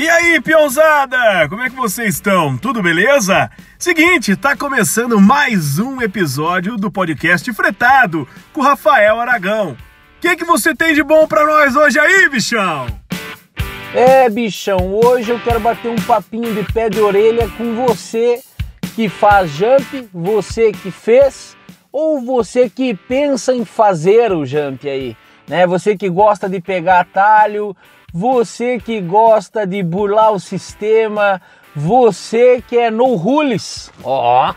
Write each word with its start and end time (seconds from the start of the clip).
E 0.00 0.08
aí, 0.08 0.40
peãozada? 0.40 1.46
Como 1.50 1.62
é 1.62 1.68
que 1.68 1.76
vocês 1.76 2.14
estão? 2.14 2.56
Tudo 2.56 2.82
beleza? 2.82 3.50
Seguinte, 3.78 4.34
tá 4.34 4.56
começando 4.56 5.20
mais 5.20 5.78
um 5.78 6.00
episódio 6.00 6.78
do 6.78 6.90
podcast 6.90 7.52
Fretado 7.52 8.26
com 8.50 8.62
Rafael 8.62 9.20
Aragão. 9.20 9.72
O 9.72 9.76
que, 10.22 10.36
que 10.36 10.44
você 10.46 10.74
tem 10.74 10.94
de 10.94 11.02
bom 11.02 11.26
pra 11.26 11.44
nós 11.44 11.76
hoje 11.76 11.98
aí, 11.98 12.30
bichão? 12.30 12.86
É, 13.94 14.26
bichão, 14.30 14.94
hoje 15.04 15.32
eu 15.32 15.40
quero 15.40 15.60
bater 15.60 15.90
um 15.90 16.00
papinho 16.06 16.54
de 16.54 16.72
pé 16.72 16.88
de 16.88 16.98
orelha 16.98 17.46
com 17.58 17.74
você 17.74 18.40
que 18.96 19.06
faz 19.06 19.50
jump, 19.50 20.08
você 20.14 20.72
que 20.72 20.90
fez 20.90 21.54
ou 21.92 22.22
você 22.22 22.70
que 22.70 22.94
pensa 22.94 23.52
em 23.52 23.66
fazer 23.66 24.32
o 24.32 24.46
jump 24.46 24.88
aí, 24.88 25.14
né? 25.46 25.66
Você 25.66 25.94
que 25.94 26.08
gosta 26.08 26.48
de 26.48 26.58
pegar 26.58 27.00
atalho, 27.00 27.76
você 28.12 28.78
que 28.78 29.00
gosta 29.00 29.66
de 29.66 29.82
burlar 29.82 30.32
o 30.32 30.40
sistema, 30.40 31.40
você 31.74 32.62
que 32.66 32.76
é 32.76 32.90
no 32.90 33.14
rules. 33.14 33.90
Ó. 34.02 34.50
Oh. 34.50 34.54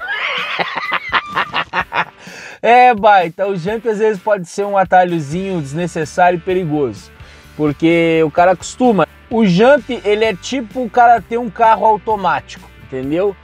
é, 2.62 2.94
baita, 2.94 3.48
o 3.48 3.56
jump 3.56 3.88
às 3.88 4.00
vezes 4.00 4.22
pode 4.22 4.48
ser 4.48 4.66
um 4.66 4.78
atalhozinho 4.78 5.62
desnecessário 5.62 6.38
e 6.38 6.42
perigoso, 6.42 7.12
porque 7.56 8.22
o 8.26 8.32
cara 8.32 8.52
acostuma. 8.52 9.08
O 9.30 9.46
jump, 9.46 10.02
ele 10.04 10.26
é 10.26 10.36
tipo 10.36 10.84
o 10.84 10.90
cara 10.90 11.22
ter 11.22 11.38
um 11.38 11.50
carro 11.50 11.86
automático, 11.86 12.70
entendeu? 12.84 13.36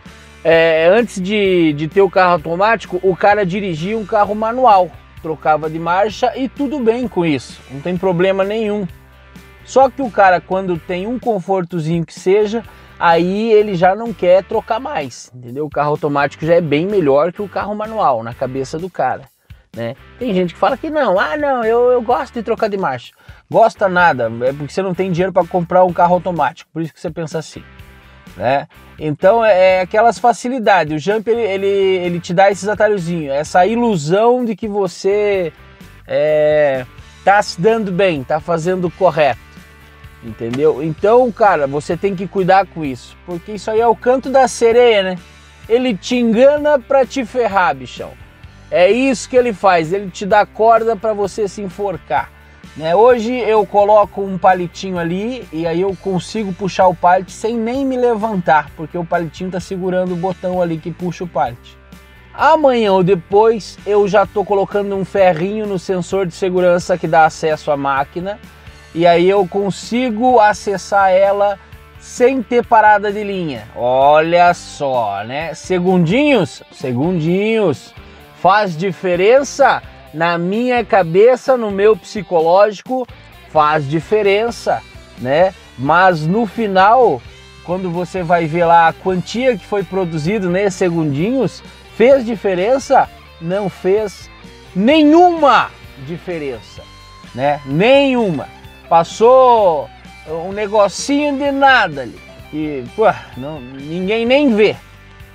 É, 0.43 0.87
antes 0.91 1.21
de, 1.21 1.73
de 1.73 1.87
ter 1.87 2.01
o 2.01 2.09
carro 2.09 2.33
automático, 2.33 2.99
o 3.03 3.15
cara 3.15 3.45
dirigia 3.45 3.97
um 3.97 4.05
carro 4.05 4.33
manual, 4.33 4.89
trocava 5.21 5.69
de 5.69 5.77
marcha 5.77 6.31
e 6.37 6.47
tudo 6.47 6.79
bem 6.79 7.07
com 7.07 7.25
isso, 7.25 7.59
não 7.71 7.81
tem 7.81 7.97
problema 7.97 8.43
nenhum. 8.43 8.87
Só 9.69 9.87
que 9.87 10.01
o 10.01 10.09
cara, 10.09 10.41
quando 10.41 10.79
tem 10.79 11.05
um 11.05 11.19
confortozinho 11.19 12.03
que 12.03 12.19
seja, 12.19 12.63
aí 12.99 13.51
ele 13.51 13.75
já 13.75 13.93
não 13.93 14.11
quer 14.11 14.43
trocar 14.43 14.79
mais, 14.79 15.31
entendeu? 15.31 15.67
O 15.67 15.69
carro 15.69 15.91
automático 15.91 16.43
já 16.43 16.55
é 16.55 16.61
bem 16.61 16.87
melhor 16.87 17.31
que 17.31 17.39
o 17.39 17.47
carro 17.47 17.75
manual 17.75 18.23
na 18.23 18.33
cabeça 18.33 18.79
do 18.79 18.89
cara, 18.89 19.25
né? 19.75 19.95
Tem 20.17 20.33
gente 20.33 20.55
que 20.55 20.59
fala 20.59 20.75
que 20.75 20.89
não, 20.89 21.19
ah 21.19 21.37
não, 21.37 21.63
eu, 21.63 21.91
eu 21.91 22.01
gosto 22.01 22.33
de 22.33 22.41
trocar 22.41 22.67
de 22.67 22.77
marcha. 22.77 23.13
Gosta 23.47 23.87
nada, 23.87 24.31
é 24.41 24.51
porque 24.51 24.73
você 24.73 24.81
não 24.81 24.95
tem 24.95 25.11
dinheiro 25.11 25.31
para 25.31 25.45
comprar 25.45 25.83
um 25.83 25.93
carro 25.93 26.15
automático, 26.15 26.71
por 26.73 26.81
isso 26.81 26.91
que 26.91 26.99
você 26.99 27.11
pensa 27.11 27.37
assim, 27.37 27.63
né? 28.35 28.67
Então 28.97 29.45
é, 29.45 29.75
é 29.75 29.81
aquelas 29.81 30.17
facilidades, 30.17 30.95
o 30.95 30.97
Jump 30.97 31.29
ele, 31.29 31.43
ele, 31.43 31.67
ele 31.67 32.19
te 32.19 32.33
dá 32.33 32.49
esses 32.49 32.67
atalhozinhos, 32.67 33.35
essa 33.35 33.67
ilusão 33.67 34.43
de 34.43 34.55
que 34.55 34.67
você 34.67 35.53
é, 36.07 36.87
tá 37.23 37.39
se 37.39 37.61
dando 37.61 37.91
bem, 37.91 38.23
tá 38.23 38.39
fazendo 38.39 38.89
correto 38.89 39.48
entendeu? 40.23 40.83
Então, 40.83 41.31
cara, 41.31 41.67
você 41.67 41.95
tem 41.95 42.15
que 42.15 42.27
cuidar 42.27 42.65
com 42.67 42.83
isso, 42.83 43.15
porque 43.25 43.53
isso 43.53 43.69
aí 43.71 43.79
é 43.79 43.87
o 43.87 43.95
canto 43.95 44.29
da 44.29 44.47
sereia, 44.47 45.03
né? 45.03 45.15
Ele 45.67 45.95
te 45.95 46.15
engana 46.15 46.79
pra 46.79 47.05
te 47.05 47.25
ferrar, 47.25 47.75
bichão. 47.75 48.11
É 48.71 48.91
isso 48.91 49.29
que 49.29 49.35
ele 49.35 49.53
faz, 49.53 49.93
ele 49.93 50.09
te 50.09 50.25
dá 50.25 50.45
corda 50.45 50.95
para 50.95 51.13
você 51.13 51.47
se 51.47 51.61
enforcar. 51.61 52.31
Né? 52.77 52.95
Hoje 52.95 53.33
eu 53.33 53.65
coloco 53.65 54.21
um 54.21 54.37
palitinho 54.37 54.99
ali 54.99 55.47
e 55.51 55.65
aí 55.65 55.81
eu 55.81 55.95
consigo 56.01 56.53
puxar 56.53 56.87
o 56.87 56.95
pallet 56.95 57.31
sem 57.31 57.57
nem 57.57 57.85
me 57.85 57.97
levantar, 57.97 58.69
porque 58.77 58.97
o 58.97 59.03
palitinho 59.03 59.51
tá 59.51 59.59
segurando 59.59 60.13
o 60.13 60.15
botão 60.15 60.61
ali 60.61 60.77
que 60.77 60.91
puxa 60.91 61.23
o 61.23 61.27
pallet. 61.27 61.77
Amanhã 62.33 62.93
ou 62.93 63.03
depois 63.03 63.77
eu 63.85 64.07
já 64.07 64.25
tô 64.25 64.45
colocando 64.45 64.95
um 64.95 65.03
ferrinho 65.03 65.65
no 65.65 65.77
sensor 65.79 66.25
de 66.25 66.33
segurança 66.33 66.97
que 66.97 67.07
dá 67.07 67.25
acesso 67.25 67.71
à 67.71 67.75
máquina 67.75 68.39
e 68.93 69.05
aí 69.05 69.29
eu 69.29 69.47
consigo 69.47 70.39
acessar 70.39 71.11
ela 71.11 71.59
sem 71.99 72.41
ter 72.41 72.65
parada 72.65 73.11
de 73.11 73.23
linha. 73.23 73.67
Olha 73.75 74.53
só, 74.53 75.23
né? 75.23 75.53
Segundinhos, 75.53 76.63
segundinhos. 76.71 77.93
Faz 78.41 78.75
diferença 78.75 79.83
na 80.13 80.37
minha 80.37 80.83
cabeça, 80.83 81.57
no 81.57 81.69
meu 81.69 81.95
psicológico, 81.95 83.05
faz 83.49 83.87
diferença, 83.87 84.81
né? 85.19 85.53
Mas 85.77 86.25
no 86.25 86.45
final, 86.45 87.21
quando 87.65 87.91
você 87.91 88.23
vai 88.23 88.45
ver 88.45 88.65
lá 88.65 88.87
a 88.87 88.93
quantia 88.93 89.57
que 89.57 89.65
foi 89.65 89.83
produzido 89.83 90.49
nesses 90.49 90.75
segundinhos, 90.75 91.61
fez 91.95 92.25
diferença? 92.25 93.09
Não 93.41 93.69
fez 93.69 94.29
nenhuma 94.75 95.69
diferença, 96.07 96.81
né? 97.35 97.61
Nenhuma. 97.65 98.58
Passou 98.89 99.87
um 100.27 100.51
negocinho 100.51 101.37
de 101.37 101.51
nada 101.51 102.01
ali. 102.01 102.19
E 102.51 102.83
pô, 102.95 103.05
não, 103.37 103.61
ninguém 103.61 104.25
nem 104.25 104.55
vê. 104.55 104.75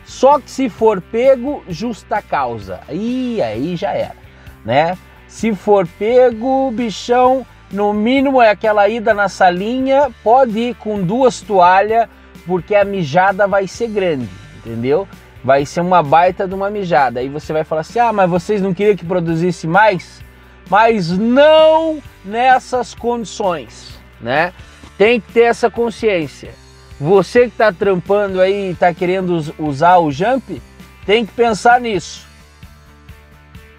Só 0.04 0.38
que 0.38 0.50
se 0.50 0.68
for 0.68 1.00
pego, 1.00 1.62
justa 1.68 2.20
causa. 2.20 2.80
E 2.90 3.40
aí 3.40 3.76
já 3.76 3.92
era, 3.92 4.16
né? 4.64 4.98
Se 5.28 5.54
for 5.54 5.86
pego, 5.98 6.70
bichão, 6.72 7.46
no 7.70 7.92
mínimo 7.92 8.42
é 8.42 8.50
aquela 8.50 8.88
ida 8.88 9.14
na 9.14 9.28
salinha, 9.28 10.10
pode 10.22 10.58
ir 10.58 10.74
com 10.74 11.02
duas 11.02 11.40
toalhas, 11.40 12.08
porque 12.46 12.74
a 12.74 12.84
mijada 12.84 13.46
vai 13.46 13.66
ser 13.66 13.88
grande, 13.88 14.28
entendeu? 14.58 15.08
Vai 15.42 15.64
ser 15.66 15.80
uma 15.80 16.02
baita 16.02 16.46
de 16.46 16.54
uma 16.54 16.70
mijada. 16.70 17.20
Aí 17.20 17.28
você 17.28 17.52
vai 17.52 17.64
falar 17.64 17.82
assim: 17.82 17.98
ah, 17.98 18.12
mas 18.12 18.28
vocês 18.28 18.60
não 18.60 18.74
queriam 18.74 18.96
que 18.96 19.04
produzisse 19.04 19.66
mais? 19.66 20.22
Mas 20.68 21.10
não 21.10 22.02
nessas 22.24 22.94
condições, 22.94 23.98
né? 24.20 24.52
Tem 24.96 25.20
que 25.20 25.32
ter 25.32 25.42
essa 25.42 25.70
consciência. 25.70 26.52
Você 27.00 27.40
que 27.40 27.46
está 27.48 27.72
trampando 27.72 28.40
aí 28.40 28.68
e 28.68 28.72
está 28.72 28.94
querendo 28.94 29.36
usar 29.58 29.98
o 29.98 30.10
jump, 30.10 30.62
tem 31.04 31.26
que 31.26 31.32
pensar 31.32 31.80
nisso. 31.80 32.26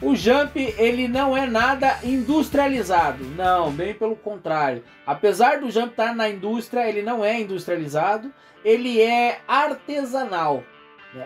O 0.01 0.16
jump 0.16 0.59
ele 0.78 1.07
não 1.07 1.35
é 1.35 1.47
nada 1.47 1.97
industrializado, 2.03 3.23
não, 3.23 3.72
bem 3.72 3.94
pelo 3.94 4.16
contrário. 4.16 4.84
Apesar 5.07 5.59
do 5.59 5.72
jump 5.72 5.91
estar 5.91 6.09
tá 6.09 6.13
na 6.13 6.29
indústria, 6.29 6.88
ele 6.88 7.02
não 7.02 7.23
é 7.23 7.40
industrializado, 7.40 8.31
ele 8.63 9.02
é 9.02 9.40
artesanal. 9.47 10.63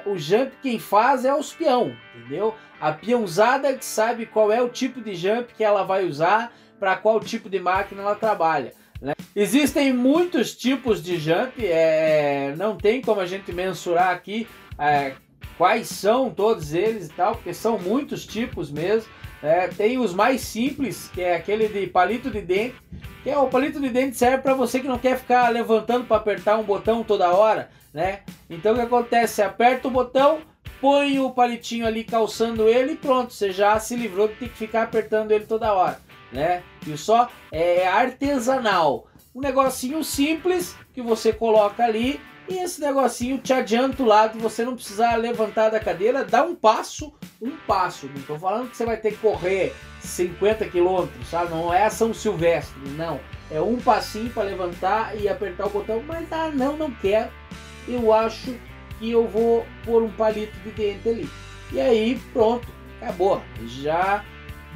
O 0.06 0.18
jump 0.18 0.52
quem 0.62 0.78
faz 0.78 1.26
é 1.26 1.34
os 1.34 1.52
peão, 1.52 1.96
entendeu? 2.16 2.54
A 2.80 2.92
peãozada 2.92 3.74
que 3.74 3.86
sabe 3.86 4.26
qual 4.26 4.52
é 4.52 4.62
o 4.62 4.70
tipo 4.70 5.02
de 5.02 5.16
jump 5.16 5.54
que 5.54 5.64
ela 5.64 5.84
vai 5.84 6.06
usar, 6.06 6.54
para 6.80 6.96
qual 6.96 7.20
tipo 7.20 7.50
de 7.50 7.60
máquina 7.60 8.02
ela 8.02 8.16
trabalha. 8.16 8.74
Né? 9.02 9.14
Existem 9.36 9.94
muitos 9.94 10.56
tipos 10.56 11.04
de 11.04 11.18
jump, 11.18 11.66
é, 11.66 12.54
não 12.58 12.78
tem 12.78 13.02
como 13.02 13.22
a 13.22 13.26
gente 13.26 13.52
mensurar 13.52 14.10
aqui 14.10 14.48
é, 14.78 15.14
quais 15.58 15.88
são 15.88 16.30
todos 16.30 16.74
eles 16.74 17.08
e 17.08 17.14
tal, 17.14 17.36
porque 17.36 17.54
são 17.54 17.78
muitos 17.78 18.26
tipos 18.26 18.72
mesmo. 18.72 19.12
É, 19.42 19.68
tem 19.68 19.98
os 19.98 20.14
mais 20.14 20.42
simples, 20.42 21.10
que 21.14 21.22
é 21.22 21.36
aquele 21.36 21.68
de 21.70 21.88
palito 21.88 22.30
de 22.30 22.42
dente, 22.42 22.76
que 23.24 23.30
é 23.30 23.38
o 23.38 23.48
palito 23.48 23.80
de 23.80 23.90
dente 23.90 24.18
serve 24.18 24.40
para 24.40 24.54
você 24.54 24.82
que 24.82 24.88
não 24.88 25.00
quer 25.00 25.18
ficar 25.18 25.50
levantando 25.50 26.06
para 26.06 26.18
apertar 26.18 26.58
um 26.58 26.64
botão 26.64 27.04
toda 27.04 27.32
hora, 27.32 27.70
né? 27.94 28.22
Então 28.50 28.74
o 28.74 28.76
que 28.76 28.82
acontece? 28.82 29.36
Você 29.36 29.42
aperta 29.44 29.88
o 29.88 29.92
botão, 29.92 30.40
põe 30.82 31.20
o 31.20 31.32
palitinho 31.32 31.86
ali 31.86 32.04
calçando 32.04 32.68
ele 32.68 32.94
e 32.94 32.98
pronto, 32.98 33.34
você 33.34 33.52
já 33.52 33.80
se 33.80 33.96
livrou 33.96 34.28
de 34.28 34.36
ter 34.36 34.50
que 34.50 34.58
ficar 34.58 34.84
apertando 34.84 35.32
ele 35.32 35.46
toda 35.46 35.74
hora, 35.74 36.00
né? 36.32 36.64
E 36.86 36.98
só 36.98 37.30
é 37.52 37.88
artesanal. 37.88 39.08
Um 39.34 39.42
negocinho 39.42 40.04
simples 40.04 40.76
que 40.94 41.02
você 41.02 41.32
coloca 41.32 41.84
ali 41.84 42.20
e 42.50 42.58
esse 42.58 42.82
negocinho 42.82 43.38
te 43.38 43.54
adianta 43.54 44.02
o 44.02 44.06
lado, 44.08 44.40
você 44.40 44.66
não 44.66 44.74
precisar 44.74 45.16
levantar 45.18 45.70
da 45.70 45.80
cadeira, 45.80 46.26
dá 46.26 46.44
um 46.44 46.56
passo, 46.56 47.14
um 47.40 47.52
passo. 47.52 48.08
Não 48.08 48.16
estou 48.16 48.40
falando 48.40 48.72
que 48.72 48.76
você 48.76 48.86
vai 48.86 48.98
ter 48.98 49.12
que 49.12 49.18
correr 49.18 49.76
50 50.02 50.66
quilômetros, 50.66 51.28
sabe? 51.28 51.52
Não 51.52 51.72
é 51.72 51.88
São 51.92 52.12
Silvestre, 52.12 52.76
não. 52.98 53.20
É 53.52 53.62
um 53.62 53.78
passinho 53.78 54.32
para 54.32 54.44
levantar 54.44 55.16
e 55.16 55.30
apertar 55.30 55.68
o 55.68 55.70
botão, 55.70 56.02
mas 56.08 56.32
ah, 56.32 56.50
não, 56.50 56.76
não 56.76 56.90
quero. 56.90 57.30
Eu 57.88 58.12
acho 58.12 58.56
que 59.00 59.10
eu 59.10 59.28
vou 59.28 59.66
pôr 59.84 60.04
um 60.04 60.12
palito 60.12 60.58
de 60.60 60.72
dente 60.72 61.08
ali. 61.10 61.30
E 61.72 61.80
aí, 61.80 62.22
pronto, 62.34 62.68
acabou. 63.02 63.42
Já 63.66 64.24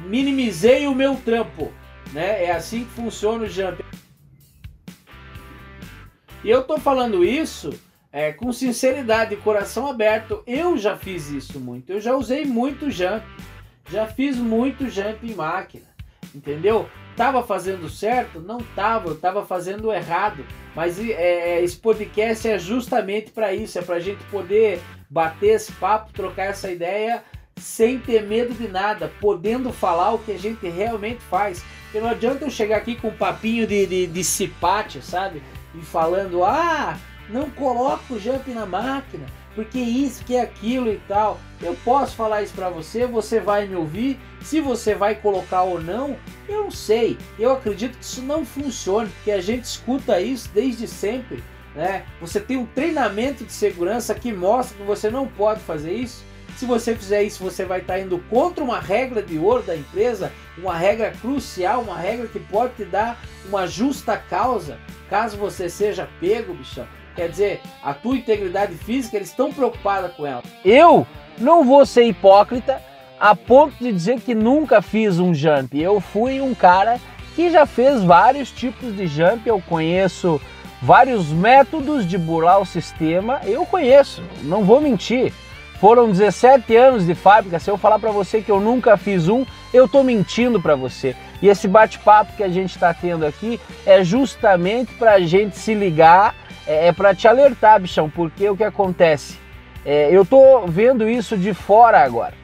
minimizei 0.06 0.86
o 0.86 0.94
meu 0.94 1.14
trampo, 1.16 1.72
né? 2.12 2.44
É 2.44 2.52
assim 2.52 2.84
que 2.84 2.90
funciona 2.92 3.44
o 3.44 3.48
jump. 3.48 3.84
E 6.42 6.50
eu 6.50 6.62
tô 6.62 6.78
falando 6.78 7.24
isso 7.24 7.70
é, 8.12 8.32
com 8.32 8.52
sinceridade, 8.52 9.36
coração 9.36 9.86
aberto. 9.86 10.42
Eu 10.46 10.76
já 10.76 10.96
fiz 10.96 11.30
isso 11.30 11.60
muito. 11.60 11.90
Eu 11.90 12.00
já 12.00 12.14
usei 12.14 12.44
muito 12.44 12.90
jump. 12.90 13.24
Já 13.90 14.06
fiz 14.06 14.36
muito 14.36 14.88
jump 14.88 15.26
em 15.26 15.34
máquina. 15.34 15.86
Entendeu? 16.34 16.88
Tava 17.16 17.42
fazendo 17.42 17.88
certo? 17.88 18.40
Não 18.40 18.58
tava, 18.58 19.10
eu 19.10 19.16
tava 19.16 19.44
fazendo 19.44 19.92
errado. 19.92 20.44
Mas 20.74 20.98
é, 20.98 21.12
é 21.12 21.62
esse 21.62 21.76
podcast 21.76 22.48
é 22.48 22.58
justamente 22.58 23.30
para 23.30 23.52
isso, 23.52 23.78
é 23.78 23.82
para 23.82 23.96
a 23.96 24.00
gente 24.00 24.22
poder 24.24 24.80
bater 25.08 25.54
esse 25.54 25.72
papo, 25.72 26.12
trocar 26.12 26.46
essa 26.46 26.70
ideia 26.70 27.22
sem 27.56 28.00
ter 28.00 28.24
medo 28.26 28.52
de 28.52 28.66
nada, 28.66 29.12
podendo 29.20 29.72
falar 29.72 30.12
o 30.12 30.18
que 30.18 30.32
a 30.32 30.38
gente 30.38 30.68
realmente 30.68 31.20
faz. 31.20 31.64
Porque 31.84 32.00
não 32.00 32.08
adianta 32.08 32.44
eu 32.44 32.50
chegar 32.50 32.78
aqui 32.78 32.96
com 32.96 33.08
um 33.08 33.16
papinho 33.16 33.64
de, 33.64 33.86
de, 33.86 34.06
de 34.08 34.24
cipate, 34.24 35.00
sabe? 35.00 35.40
e 35.74 35.82
falando: 35.82 36.44
ah, 36.44 36.96
não 37.28 37.50
coloca 37.50 38.14
o 38.14 38.18
jump 38.18 38.50
na 38.50 38.66
máquina, 38.66 39.26
porque 39.54 39.78
isso, 39.78 40.24
que 40.24 40.36
é 40.36 40.42
aquilo 40.42 40.90
e 40.90 41.00
tal. 41.08 41.38
Eu 41.64 41.74
posso 41.82 42.14
falar 42.14 42.42
isso 42.42 42.52
para 42.52 42.68
você, 42.68 43.06
você 43.06 43.40
vai 43.40 43.66
me 43.66 43.74
ouvir. 43.74 44.20
Se 44.42 44.60
você 44.60 44.94
vai 44.94 45.14
colocar 45.14 45.62
ou 45.62 45.80
não, 45.80 46.14
eu 46.46 46.64
não 46.64 46.70
sei. 46.70 47.16
Eu 47.38 47.52
acredito 47.52 47.96
que 47.96 48.04
isso 48.04 48.20
não 48.20 48.44
funcione, 48.44 49.08
porque 49.08 49.30
a 49.30 49.40
gente 49.40 49.64
escuta 49.64 50.20
isso 50.20 50.50
desde 50.52 50.86
sempre. 50.86 51.42
Né? 51.74 52.04
Você 52.20 52.38
tem 52.38 52.58
um 52.58 52.66
treinamento 52.66 53.46
de 53.46 53.52
segurança 53.52 54.14
que 54.14 54.30
mostra 54.30 54.76
que 54.76 54.82
você 54.82 55.08
não 55.08 55.26
pode 55.26 55.60
fazer 55.60 55.94
isso. 55.94 56.22
Se 56.58 56.66
você 56.66 56.94
fizer 56.94 57.22
isso, 57.22 57.42
você 57.42 57.64
vai 57.64 57.80
estar 57.80 57.98
indo 57.98 58.18
contra 58.28 58.62
uma 58.62 58.78
regra 58.78 59.22
de 59.22 59.38
ouro 59.38 59.62
da 59.62 59.74
empresa, 59.74 60.30
uma 60.58 60.76
regra 60.76 61.12
crucial, 61.12 61.80
uma 61.80 61.96
regra 61.96 62.28
que 62.28 62.38
pode 62.38 62.74
te 62.74 62.84
dar 62.84 63.18
uma 63.48 63.66
justa 63.66 64.18
causa, 64.18 64.78
caso 65.08 65.38
você 65.38 65.70
seja 65.70 66.08
pego, 66.20 66.52
bichão. 66.52 66.86
Quer 67.16 67.28
dizer, 67.28 67.60
a 67.82 67.94
tua 67.94 68.16
integridade 68.16 68.74
física, 68.74 69.16
eles 69.16 69.30
estão 69.30 69.52
preocupados 69.52 70.12
com 70.14 70.26
ela. 70.26 70.42
Eu 70.64 71.06
não 71.38 71.64
vou 71.64 71.84
ser 71.84 72.04
hipócrita 72.04 72.80
a 73.18 73.34
ponto 73.34 73.74
de 73.78 73.92
dizer 73.92 74.20
que 74.20 74.34
nunca 74.34 74.82
fiz 74.82 75.18
um 75.18 75.32
jump. 75.32 75.80
Eu 75.80 76.00
fui 76.00 76.40
um 76.40 76.54
cara 76.54 77.00
que 77.34 77.50
já 77.50 77.66
fez 77.66 78.02
vários 78.02 78.50
tipos 78.50 78.96
de 78.96 79.06
jump, 79.06 79.46
eu 79.46 79.60
conheço 79.60 80.40
vários 80.80 81.28
métodos 81.28 82.06
de 82.06 82.18
burlar 82.18 82.60
o 82.60 82.66
sistema, 82.66 83.40
eu 83.44 83.64
conheço, 83.64 84.22
não 84.42 84.64
vou 84.64 84.80
mentir. 84.80 85.32
Foram 85.80 86.10
17 86.10 86.76
anos 86.76 87.06
de 87.06 87.14
fábrica. 87.14 87.58
Se 87.58 87.70
eu 87.70 87.76
falar 87.76 87.98
para 87.98 88.10
você 88.10 88.40
que 88.40 88.50
eu 88.50 88.60
nunca 88.60 88.96
fiz 88.96 89.28
um, 89.28 89.44
eu 89.72 89.88
tô 89.88 90.02
mentindo 90.02 90.60
para 90.60 90.74
você. 90.74 91.16
E 91.42 91.48
esse 91.48 91.66
bate-papo 91.66 92.36
que 92.36 92.42
a 92.42 92.48
gente 92.48 92.70
está 92.70 92.94
tendo 92.94 93.26
aqui 93.26 93.60
é 93.84 94.02
justamente 94.04 94.94
para 94.94 95.14
a 95.14 95.20
gente 95.20 95.58
se 95.58 95.74
ligar, 95.74 96.34
é, 96.66 96.88
é 96.88 96.92
para 96.92 97.14
te 97.14 97.26
alertar, 97.26 97.80
bichão, 97.80 98.08
porque 98.08 98.48
o 98.48 98.56
que 98.56 98.64
acontece? 98.64 99.43
É, 99.84 100.08
eu 100.10 100.24
tô 100.24 100.66
vendo 100.66 101.08
isso 101.08 101.36
de 101.36 101.52
fora 101.52 102.02
agora, 102.02 102.34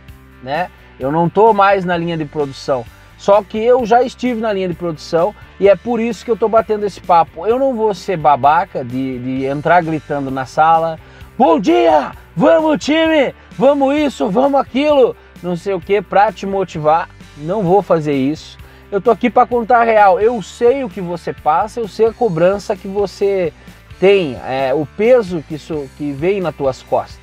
né? 0.43 0.71
Eu 0.99 1.11
não 1.11 1.29
tô 1.29 1.53
mais 1.53 1.85
na 1.85 1.97
linha 1.97 2.17
de 2.17 2.25
produção. 2.25 2.85
Só 3.17 3.43
que 3.43 3.59
eu 3.59 3.85
já 3.85 4.03
estive 4.03 4.41
na 4.41 4.53
linha 4.53 4.69
de 4.69 4.75
produção 4.75 5.35
e 5.59 5.69
é 5.69 5.77
por 5.77 6.01
isso 6.01 6.25
que 6.25 6.31
eu 6.31 6.37
tô 6.37 6.49
batendo 6.49 6.87
esse 6.87 7.01
papo. 7.01 7.47
Eu 7.47 7.59
não 7.59 7.75
vou 7.75 7.93
ser 7.95 8.17
babaca 8.17 8.85
de, 8.85 9.19
de 9.19 9.45
entrar 9.45 9.83
gritando 9.83 10.31
na 10.31 10.47
sala, 10.47 10.99
Bom 11.41 11.59
dia! 11.59 12.13
Vamos, 12.37 12.85
time! 12.85 13.35
Vamos 13.53 13.97
isso, 13.97 14.29
vamos 14.29 14.61
aquilo! 14.61 15.17
Não 15.43 15.57
sei 15.57 15.73
o 15.73 15.81
que, 15.81 16.03
pra 16.03 16.31
te 16.31 16.45
motivar. 16.45 17.09
Não 17.39 17.63
vou 17.63 17.81
fazer 17.81 18.13
isso. 18.13 18.59
Eu 18.93 19.01
tô 19.01 19.11
aqui 19.11 19.31
para 19.31 19.47
contar 19.47 19.81
a 19.81 19.85
real. 19.85 20.21
Eu 20.21 20.43
sei 20.43 20.85
o 20.85 20.91
que 20.91 21.01
você 21.01 21.33
passa, 21.33 21.81
eu 21.81 21.89
sei 21.89 22.09
a 22.09 22.13
cobrança 22.13 22.77
que 22.77 22.87
você 22.87 23.55
tem, 23.99 24.37
é, 24.47 24.75
o 24.75 24.85
peso 24.85 25.43
que, 25.49 25.55
isso, 25.55 25.89
que 25.97 26.13
vem 26.13 26.43
nas 26.43 26.55
tuas 26.55 26.83
costas. 26.83 27.19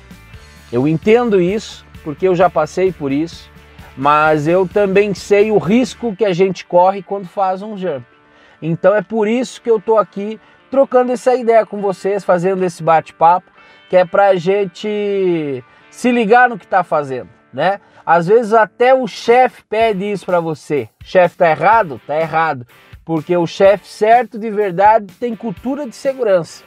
Eu 0.72 0.86
entendo 0.86 1.40
isso, 1.40 1.84
porque 2.04 2.28
eu 2.28 2.34
já 2.34 2.50
passei 2.50 2.92
por 2.92 3.10
isso, 3.10 3.50
mas 3.96 4.46
eu 4.46 4.68
também 4.68 5.14
sei 5.14 5.50
o 5.50 5.58
risco 5.58 6.14
que 6.14 6.24
a 6.24 6.32
gente 6.32 6.64
corre 6.64 7.02
quando 7.02 7.26
faz 7.26 7.62
um 7.62 7.76
jump. 7.76 8.04
Então 8.60 8.94
é 8.94 9.02
por 9.02 9.26
isso 9.26 9.62
que 9.62 9.70
eu 9.70 9.80
tô 9.80 9.96
aqui 9.96 10.38
trocando 10.70 11.12
essa 11.12 11.34
ideia 11.34 11.64
com 11.64 11.80
vocês, 11.80 12.24
fazendo 12.24 12.64
esse 12.64 12.82
bate-papo 12.82 13.50
que 13.88 13.96
é 13.96 14.04
para 14.04 14.28
a 14.28 14.36
gente 14.36 15.64
se 15.90 16.12
ligar 16.12 16.48
no 16.48 16.58
que 16.58 16.64
está 16.64 16.84
fazendo, 16.84 17.30
né? 17.52 17.80
Às 18.04 18.26
vezes 18.26 18.52
até 18.52 18.94
o 18.94 19.06
chefe 19.06 19.62
pede 19.68 20.04
isso 20.04 20.26
para 20.26 20.40
você. 20.40 20.88
Chefe 21.02 21.36
tá 21.36 21.50
errado? 21.50 22.00
Tá 22.06 22.18
errado, 22.20 22.66
porque 23.04 23.36
o 23.36 23.46
chefe 23.46 23.86
certo 23.86 24.38
de 24.38 24.50
verdade 24.50 25.06
tem 25.18 25.34
cultura 25.34 25.86
de 25.86 25.96
segurança, 25.96 26.64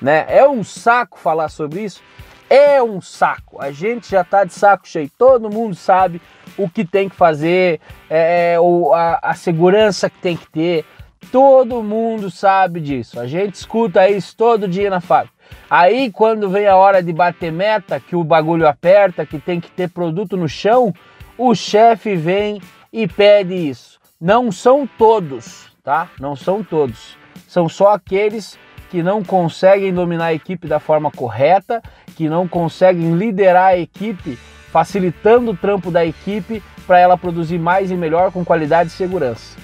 né? 0.00 0.26
É 0.28 0.46
um 0.46 0.62
saco 0.62 1.18
falar 1.18 1.48
sobre 1.48 1.80
isso. 1.80 2.02
É 2.50 2.82
um 2.82 3.00
saco. 3.00 3.60
A 3.60 3.70
gente 3.70 4.10
já 4.10 4.24
tá 4.24 4.44
de 4.44 4.54
saco 4.54 4.88
cheio. 4.88 5.10
Todo 5.18 5.50
mundo 5.50 5.74
sabe 5.74 6.20
o 6.56 6.68
que 6.68 6.84
tem 6.84 7.08
que 7.08 7.14
fazer, 7.14 7.80
é, 8.08 8.54
é 8.54 8.56
a, 8.94 9.30
a 9.30 9.34
segurança 9.34 10.08
que 10.08 10.18
tem 10.18 10.36
que 10.36 10.50
ter. 10.50 10.84
Todo 11.30 11.82
mundo 11.82 12.30
sabe 12.30 12.80
disso. 12.80 13.20
A 13.20 13.26
gente 13.26 13.54
escuta 13.54 14.08
isso 14.08 14.34
todo 14.36 14.66
dia 14.66 14.88
na 14.88 15.00
fábrica. 15.00 15.34
Aí 15.68 16.10
quando 16.10 16.48
vem 16.48 16.66
a 16.66 16.76
hora 16.76 17.02
de 17.02 17.12
bater 17.12 17.52
meta, 17.52 18.00
que 18.00 18.16
o 18.16 18.24
bagulho 18.24 18.66
aperta, 18.66 19.26
que 19.26 19.38
tem 19.38 19.60
que 19.60 19.70
ter 19.70 19.90
produto 19.90 20.36
no 20.36 20.48
chão, 20.48 20.92
o 21.36 21.54
chefe 21.54 22.16
vem 22.16 22.60
e 22.92 23.06
pede 23.06 23.54
isso. 23.54 23.98
Não 24.20 24.50
são 24.50 24.86
todos, 24.86 25.70
tá? 25.84 26.08
Não 26.18 26.34
são 26.34 26.64
todos. 26.64 27.16
São 27.46 27.68
só 27.68 27.92
aqueles 27.92 28.58
que 28.90 29.02
não 29.02 29.22
conseguem 29.22 29.92
dominar 29.92 30.26
a 30.26 30.34
equipe 30.34 30.66
da 30.66 30.80
forma 30.80 31.10
correta, 31.10 31.82
que 32.16 32.28
não 32.28 32.48
conseguem 32.48 33.14
liderar 33.14 33.68
a 33.68 33.78
equipe, 33.78 34.38
facilitando 34.72 35.52
o 35.52 35.56
trampo 35.56 35.90
da 35.90 36.04
equipe 36.04 36.62
para 36.86 36.98
ela 36.98 37.18
produzir 37.18 37.58
mais 37.58 37.90
e 37.90 37.94
melhor 37.94 38.32
com 38.32 38.44
qualidade 38.44 38.90
e 38.90 38.92
segurança. 38.92 39.58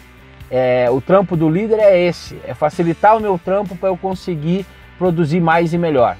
É, 0.50 0.88
o 0.90 1.00
trampo 1.00 1.36
do 1.36 1.48
líder 1.48 1.78
é 1.78 1.98
esse, 1.98 2.38
é 2.46 2.54
facilitar 2.54 3.16
o 3.16 3.20
meu 3.20 3.38
trampo 3.42 3.74
para 3.76 3.88
eu 3.88 3.96
conseguir 3.96 4.66
produzir 4.98 5.40
mais 5.40 5.72
e 5.72 5.78
melhor, 5.78 6.16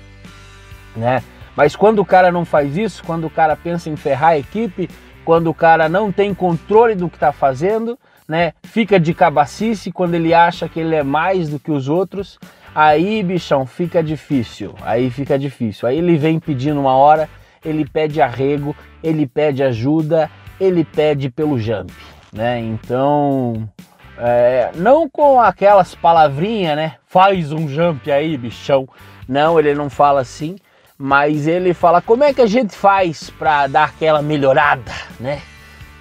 né? 0.97 1.23
Mas 1.55 1.77
quando 1.77 2.01
o 2.01 2.05
cara 2.05 2.33
não 2.33 2.45
faz 2.45 2.77
isso, 2.77 3.05
quando 3.05 3.27
o 3.27 3.31
cara 3.31 3.55
pensa 3.55 3.89
em 3.89 3.97
ferrar 3.97 4.31
a 4.31 4.39
equipe, 4.39 4.91
quando 5.25 5.49
o 5.49 5.55
cara 5.55 5.89
não 5.89 6.11
tem 6.11 6.35
controle 6.35 6.95
do 6.95 7.09
que 7.09 7.17
está 7.17 7.33
fazendo, 7.33 7.99
né? 8.27 8.53
Fica 8.65 8.99
de 8.99 9.15
cabacice 9.15 9.93
quando 9.93 10.15
ele 10.15 10.35
acha 10.35 10.69
que 10.69 10.81
ele 10.81 10.95
é 10.95 11.03
mais 11.03 11.49
do 11.49 11.59
que 11.59 11.71
os 11.71 11.89
outros, 11.89 12.39
aí, 12.75 13.23
bichão, 13.23 13.65
fica 13.67 14.03
difícil. 14.03 14.75
Aí 14.83 15.11
fica 15.11 15.39
difícil. 15.39 15.89
Aí 15.89 15.99
ele 15.99 16.17
vem 16.17 16.41
pedindo 16.41 16.81
uma 16.81 16.95
hora, 16.97 17.29
ele 17.65 17.85
pede 17.85 18.21
arrego, 18.21 18.75
ele 19.03 19.27
pede 19.27 19.63
ajuda, 19.63 20.31
ele 20.61 20.85
pede 20.85 21.31
pelo 21.31 21.59
jump, 21.59 21.93
né? 22.33 22.61
Então, 22.61 23.69
é, 24.19 24.71
não 24.75 25.09
com 25.09 25.41
aquelas 25.41 25.95
palavrinhas, 25.95 26.77
né? 26.77 26.95
Faz 27.07 27.53
um 27.53 27.69
jump 27.69 28.11
aí, 28.11 28.37
bichão. 28.37 28.89
Não, 29.29 29.59
ele 29.59 29.75
não 29.75 29.89
fala 29.89 30.21
assim, 30.21 30.57
mas 30.99 31.47
ele 31.47 31.75
fala 31.75 32.03
como 32.03 32.25
é 32.25 32.33
que 32.33 32.41
a 32.41 32.47
gente 32.47 32.75
faz 32.75 33.31
para 33.31 33.67
dar 33.67 33.85
aquela 33.85 34.23
melhorada, 34.23 34.93
né? 35.19 35.41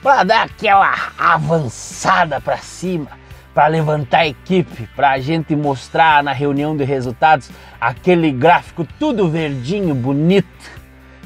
Para 0.01 0.23
dar 0.23 0.43
aquela 0.43 0.93
avançada 1.17 2.41
para 2.41 2.57
cima, 2.57 3.11
para 3.53 3.67
levantar 3.67 4.19
a 4.19 4.27
equipe, 4.27 4.87
para 4.95 5.11
a 5.11 5.19
gente 5.19 5.55
mostrar 5.55 6.23
na 6.23 6.33
reunião 6.33 6.75
de 6.75 6.83
resultados 6.83 7.51
aquele 7.79 8.31
gráfico 8.31 8.87
tudo 8.97 9.29
verdinho, 9.29 9.93
bonito. 9.93 10.47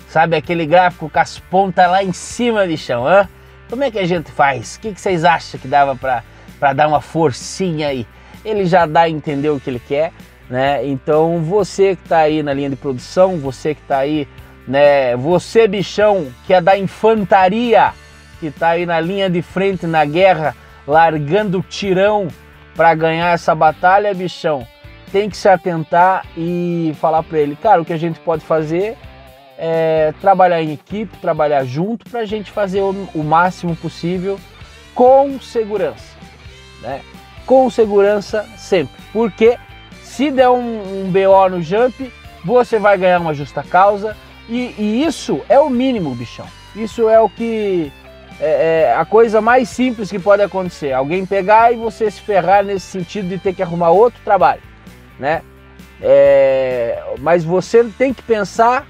Sabe 0.09 0.35
aquele 0.35 0.65
gráfico 0.65 1.09
com 1.09 1.19
as 1.19 1.39
pontas 1.39 1.89
lá 1.89 2.03
em 2.03 2.13
cima, 2.13 2.65
bichão, 2.65 3.07
hã? 3.07 3.27
Como 3.69 3.83
é 3.83 3.91
que 3.91 3.99
a 3.99 4.05
gente 4.05 4.31
faz? 4.31 4.75
O 4.75 4.79
que, 4.79 4.93
que 4.93 5.01
vocês 5.01 5.23
acham 5.25 5.59
que 5.59 5.67
dava 5.67 5.95
para 5.95 6.73
dar 6.73 6.87
uma 6.87 7.01
forcinha 7.01 7.89
aí. 7.89 8.07
Ele 8.43 8.65
já 8.65 8.85
dá 8.85 9.01
a 9.01 9.09
entender 9.09 9.49
o 9.49 9.59
que 9.59 9.69
ele 9.69 9.81
quer, 9.85 10.11
né? 10.49 10.85
Então 10.85 11.39
você 11.39 11.95
que 11.95 12.03
está 12.03 12.19
aí 12.19 12.41
na 12.41 12.53
linha 12.53 12.69
de 12.69 12.75
produção, 12.75 13.37
você 13.37 13.75
que 13.75 13.81
está 13.81 13.99
aí, 13.99 14.27
né? 14.67 15.15
Você 15.17 15.67
bichão 15.67 16.27
que 16.45 16.53
é 16.53 16.61
da 16.61 16.77
infantaria, 16.77 17.91
que 18.39 18.47
está 18.47 18.69
aí 18.69 18.85
na 18.85 18.99
linha 18.99 19.29
de 19.29 19.41
frente 19.41 19.85
na 19.85 20.05
guerra, 20.05 20.55
largando 20.87 21.59
o 21.59 21.63
tirão 21.63 22.27
para 22.75 22.95
ganhar 22.95 23.33
essa 23.33 23.53
batalha, 23.53 24.13
bichão, 24.13 24.65
tem 25.11 25.29
que 25.29 25.37
se 25.37 25.49
atentar 25.49 26.25
e 26.37 26.95
falar 26.99 27.23
para 27.23 27.39
ele, 27.39 27.55
cara, 27.55 27.81
o 27.81 27.85
que 27.85 27.93
a 27.93 27.97
gente 27.97 28.19
pode 28.19 28.45
fazer 28.45 28.97
é 29.57 30.13
trabalhar 30.21 30.61
em 30.61 30.71
equipe, 30.71 31.17
trabalhar 31.17 31.63
junto 31.63 32.09
para 32.09 32.21
a 32.21 32.25
gente 32.25 32.51
fazer 32.51 32.81
o, 32.81 33.09
o 33.13 33.23
máximo 33.23 33.75
possível 33.75 34.39
com 34.93 35.39
segurança 35.39 36.17
né? 36.81 37.01
Com 37.45 37.69
segurança 37.69 38.45
sempre, 38.57 38.95
porque 39.13 39.57
se 40.03 40.31
der 40.31 40.49
um, 40.49 41.05
um 41.05 41.11
BO 41.11 41.49
no 41.49 41.61
jump, 41.61 42.11
você 42.43 42.79
vai 42.79 42.97
ganhar 42.97 43.19
uma 43.19 43.33
justa 43.33 43.63
causa 43.63 44.15
e, 44.49 44.73
e 44.77 45.03
isso 45.03 45.41
é 45.49 45.59
o 45.59 45.69
mínimo, 45.69 46.15
bichão. 46.15 46.47
Isso 46.75 47.09
é 47.09 47.19
o 47.19 47.29
que 47.29 47.91
é, 48.39 48.89
é, 48.89 48.95
a 48.95 49.03
coisa 49.05 49.41
mais 49.41 49.69
simples 49.69 50.09
que 50.09 50.19
pode 50.19 50.41
acontecer. 50.41 50.93
Alguém 50.93 51.25
pegar 51.25 51.71
e 51.71 51.75
você 51.75 52.09
se 52.09 52.21
ferrar 52.21 52.63
nesse 52.63 52.85
sentido 52.85 53.27
de 53.27 53.37
ter 53.37 53.53
que 53.53 53.63
arrumar 53.63 53.89
outro 53.89 54.19
trabalho, 54.23 54.61
né? 55.19 55.41
É, 56.01 57.03
mas 57.19 57.43
você 57.43 57.83
tem 57.97 58.13
que 58.13 58.21
pensar 58.21 58.85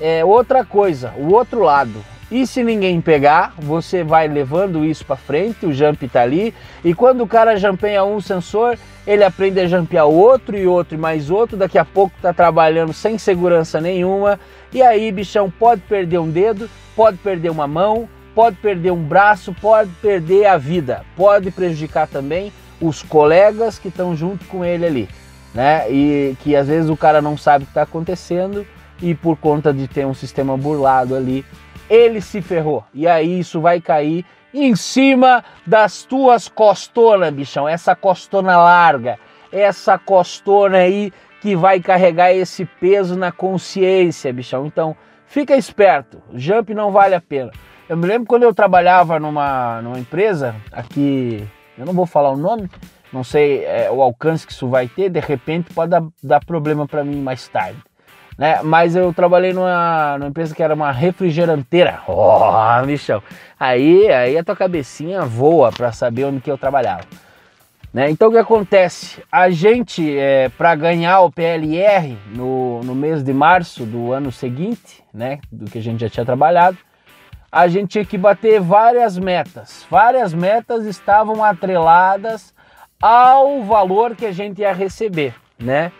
é, 0.00 0.24
outra 0.24 0.64
coisa, 0.64 1.12
o 1.16 1.32
outro 1.32 1.60
lado. 1.60 2.02
E 2.30 2.46
se 2.46 2.62
ninguém 2.62 3.00
pegar, 3.00 3.54
você 3.58 4.04
vai 4.04 4.28
levando 4.28 4.84
isso 4.84 5.04
para 5.04 5.16
frente, 5.16 5.66
o 5.66 5.72
jump 5.72 6.06
está 6.06 6.22
ali, 6.22 6.54
e 6.84 6.94
quando 6.94 7.22
o 7.22 7.26
cara 7.26 7.56
jampeia 7.56 8.04
um 8.04 8.20
sensor, 8.20 8.78
ele 9.04 9.24
aprende 9.24 9.58
a 9.58 9.66
jampear 9.66 10.06
outro 10.06 10.56
e 10.56 10.64
outro 10.64 10.94
e 10.94 10.98
mais 10.98 11.28
outro, 11.28 11.56
daqui 11.56 11.76
a 11.76 11.84
pouco 11.84 12.14
está 12.14 12.32
trabalhando 12.32 12.92
sem 12.92 13.18
segurança 13.18 13.80
nenhuma, 13.80 14.38
e 14.72 14.80
aí, 14.80 15.10
bichão, 15.10 15.50
pode 15.50 15.80
perder 15.82 16.18
um 16.18 16.30
dedo, 16.30 16.70
pode 16.94 17.18
perder 17.18 17.50
uma 17.50 17.66
mão, 17.66 18.08
pode 18.34 18.56
perder 18.56 18.90
um 18.90 19.02
braço, 19.02 19.54
pode 19.60 19.90
perder 20.02 20.46
a 20.46 20.56
vida, 20.56 21.04
pode 21.16 21.50
prejudicar 21.50 22.06
também 22.06 22.52
os 22.80 23.02
colegas 23.02 23.78
que 23.78 23.88
estão 23.88 24.16
junto 24.16 24.44
com 24.46 24.64
ele 24.64 24.86
ali. 24.86 25.08
né? 25.54 25.90
E 25.90 26.36
que 26.40 26.54
às 26.54 26.68
vezes 26.68 26.90
o 26.90 26.96
cara 26.96 27.20
não 27.20 27.36
sabe 27.36 27.64
o 27.64 27.66
que 27.66 27.72
está 27.72 27.82
acontecendo 27.82 28.66
e 29.02 29.14
por 29.14 29.36
conta 29.36 29.72
de 29.72 29.88
ter 29.88 30.06
um 30.06 30.14
sistema 30.14 30.56
burlado 30.56 31.14
ali, 31.14 31.44
ele 31.88 32.20
se 32.20 32.40
ferrou. 32.40 32.84
E 32.94 33.06
aí 33.06 33.40
isso 33.40 33.60
vai 33.60 33.80
cair 33.80 34.24
em 34.52 34.74
cima 34.74 35.44
das 35.66 36.02
tuas 36.02 36.48
costonas, 36.48 37.32
bichão. 37.32 37.68
Essa 37.68 37.94
costona 37.94 38.56
larga, 38.56 39.18
essa 39.52 39.98
costona 39.98 40.78
aí 40.78 41.12
que 41.40 41.56
vai 41.56 41.80
carregar 41.80 42.32
esse 42.32 42.64
peso 42.64 43.16
na 43.16 43.32
consciência, 43.32 44.32
bichão. 44.32 44.66
Então, 44.66 44.94
fica 45.26 45.56
esperto. 45.56 46.22
Jump 46.34 46.74
não 46.74 46.92
vale 46.92 47.14
a 47.14 47.20
pena. 47.20 47.50
Eu 47.90 47.96
me 47.96 48.06
lembro 48.06 48.28
quando 48.28 48.44
eu 48.44 48.54
trabalhava 48.54 49.18
numa, 49.18 49.82
numa 49.82 49.98
empresa 49.98 50.54
aqui, 50.70 51.44
eu 51.76 51.84
não 51.84 51.92
vou 51.92 52.06
falar 52.06 52.30
o 52.30 52.36
nome, 52.36 52.70
não 53.12 53.24
sei 53.24 53.64
é, 53.64 53.90
o 53.90 54.00
alcance 54.00 54.46
que 54.46 54.52
isso 54.52 54.68
vai 54.68 54.86
ter, 54.86 55.10
de 55.10 55.18
repente 55.18 55.74
pode 55.74 55.90
dar, 55.90 56.04
dar 56.22 56.44
problema 56.44 56.86
para 56.86 57.02
mim 57.02 57.20
mais 57.20 57.48
tarde. 57.48 57.82
Né? 58.38 58.60
Mas 58.62 58.94
eu 58.94 59.12
trabalhei 59.12 59.52
numa, 59.52 60.16
numa 60.18 60.28
empresa 60.28 60.54
que 60.54 60.62
era 60.62 60.72
uma 60.72 60.92
refrigeranteira. 60.92 61.98
Oh, 62.06 62.86
bichão. 62.86 63.20
Aí, 63.58 64.08
aí 64.08 64.38
a 64.38 64.44
tua 64.44 64.54
cabecinha 64.54 65.22
voa 65.22 65.72
para 65.72 65.90
saber 65.90 66.26
onde 66.26 66.40
que 66.40 66.48
eu 66.48 66.56
trabalhava. 66.56 67.02
Né? 67.92 68.08
Então 68.08 68.28
o 68.28 68.30
que 68.30 68.38
acontece? 68.38 69.20
A 69.32 69.50
gente, 69.50 70.16
é, 70.16 70.48
para 70.48 70.76
ganhar 70.76 71.22
o 71.22 71.32
PLR 71.32 72.16
no, 72.36 72.84
no 72.84 72.94
mês 72.94 73.24
de 73.24 73.32
março 73.32 73.84
do 73.84 74.12
ano 74.12 74.30
seguinte, 74.30 75.02
né, 75.12 75.40
do 75.50 75.68
que 75.68 75.78
a 75.78 75.82
gente 75.82 76.02
já 76.02 76.08
tinha 76.08 76.24
trabalhado, 76.24 76.78
a 77.52 77.66
gente 77.66 77.88
tinha 77.88 78.04
que 78.04 78.16
bater 78.16 78.60
várias 78.60 79.18
metas. 79.18 79.84
Várias 79.90 80.32
metas 80.32 80.84
estavam 80.84 81.42
atreladas 81.42 82.54
ao 83.00 83.62
valor 83.62 84.14
que 84.14 84.26
a 84.26 84.32
gente 84.32 84.60
ia 84.60 84.72
receber, 84.72 85.34
né? 85.58 85.90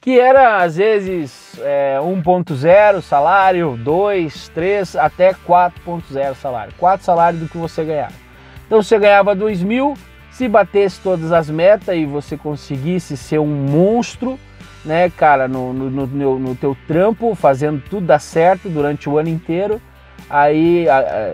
Que 0.00 0.18
era 0.18 0.62
às 0.62 0.76
vezes 0.76 1.58
é, 1.60 1.98
1.0 2.00 3.00
salário, 3.00 3.76
2, 3.76 4.48
3, 4.50 4.96
até 4.96 5.32
4.0 5.32 6.34
salário. 6.34 6.74
4 6.76 7.04
salários 7.04 7.42
do 7.42 7.48
que 7.48 7.56
você 7.56 7.84
ganhava. 7.84 8.14
Então 8.66 8.82
você 8.82 8.98
ganhava 8.98 9.34
2 9.34 9.62
mil, 9.62 9.94
se 10.30 10.46
batesse 10.46 11.00
todas 11.00 11.32
as 11.32 11.48
metas 11.48 11.96
e 11.96 12.04
você 12.04 12.36
conseguisse 12.36 13.16
ser 13.16 13.38
um 13.38 13.46
monstro, 13.46 14.38
né, 14.84 15.10
cara, 15.10 15.48
no, 15.48 15.72
no, 15.72 16.06
no, 16.06 16.38
no 16.38 16.54
teu 16.54 16.76
trampo, 16.86 17.34
fazendo 17.34 17.82
tudo 17.88 18.06
dar 18.06 18.18
certo 18.18 18.68
durante 18.68 19.08
o 19.08 19.18
ano 19.18 19.28
inteiro, 19.28 19.80
aí 20.28 20.86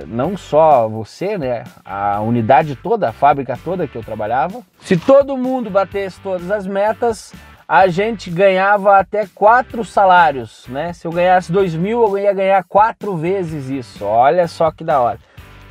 não 0.07 0.37
só 0.37 0.89
você, 0.89 1.37
né, 1.39 1.65
a 1.85 2.21
unidade 2.21 2.77
toda, 2.77 3.09
a 3.09 3.13
fábrica 3.13 3.59
toda 3.63 3.87
que 3.87 3.97
eu 3.97 4.03
trabalhava, 4.03 4.63
se 4.81 4.97
todo 4.97 5.37
mundo 5.37 5.71
batesse 5.71 6.21
todas 6.21 6.51
as 6.51 6.67
metas, 6.67 7.33
a 7.67 7.87
gente 7.89 8.31
ganhava 8.31 8.99
até 8.99 9.27
quatro 9.35 9.85
salários, 9.85 10.67
né? 10.69 10.93
Se 10.93 11.07
eu 11.07 11.11
ganhasse 11.11 11.51
dois 11.51 11.75
mil, 11.75 12.03
eu 12.03 12.19
ia 12.19 12.33
ganhar 12.33 12.63
quatro 12.65 13.17
vezes 13.17 13.71
isso. 13.71 14.05
Olha 14.05 14.47
só 14.47 14.71
que 14.71 14.85
da 14.85 15.01
hora. 15.01 15.19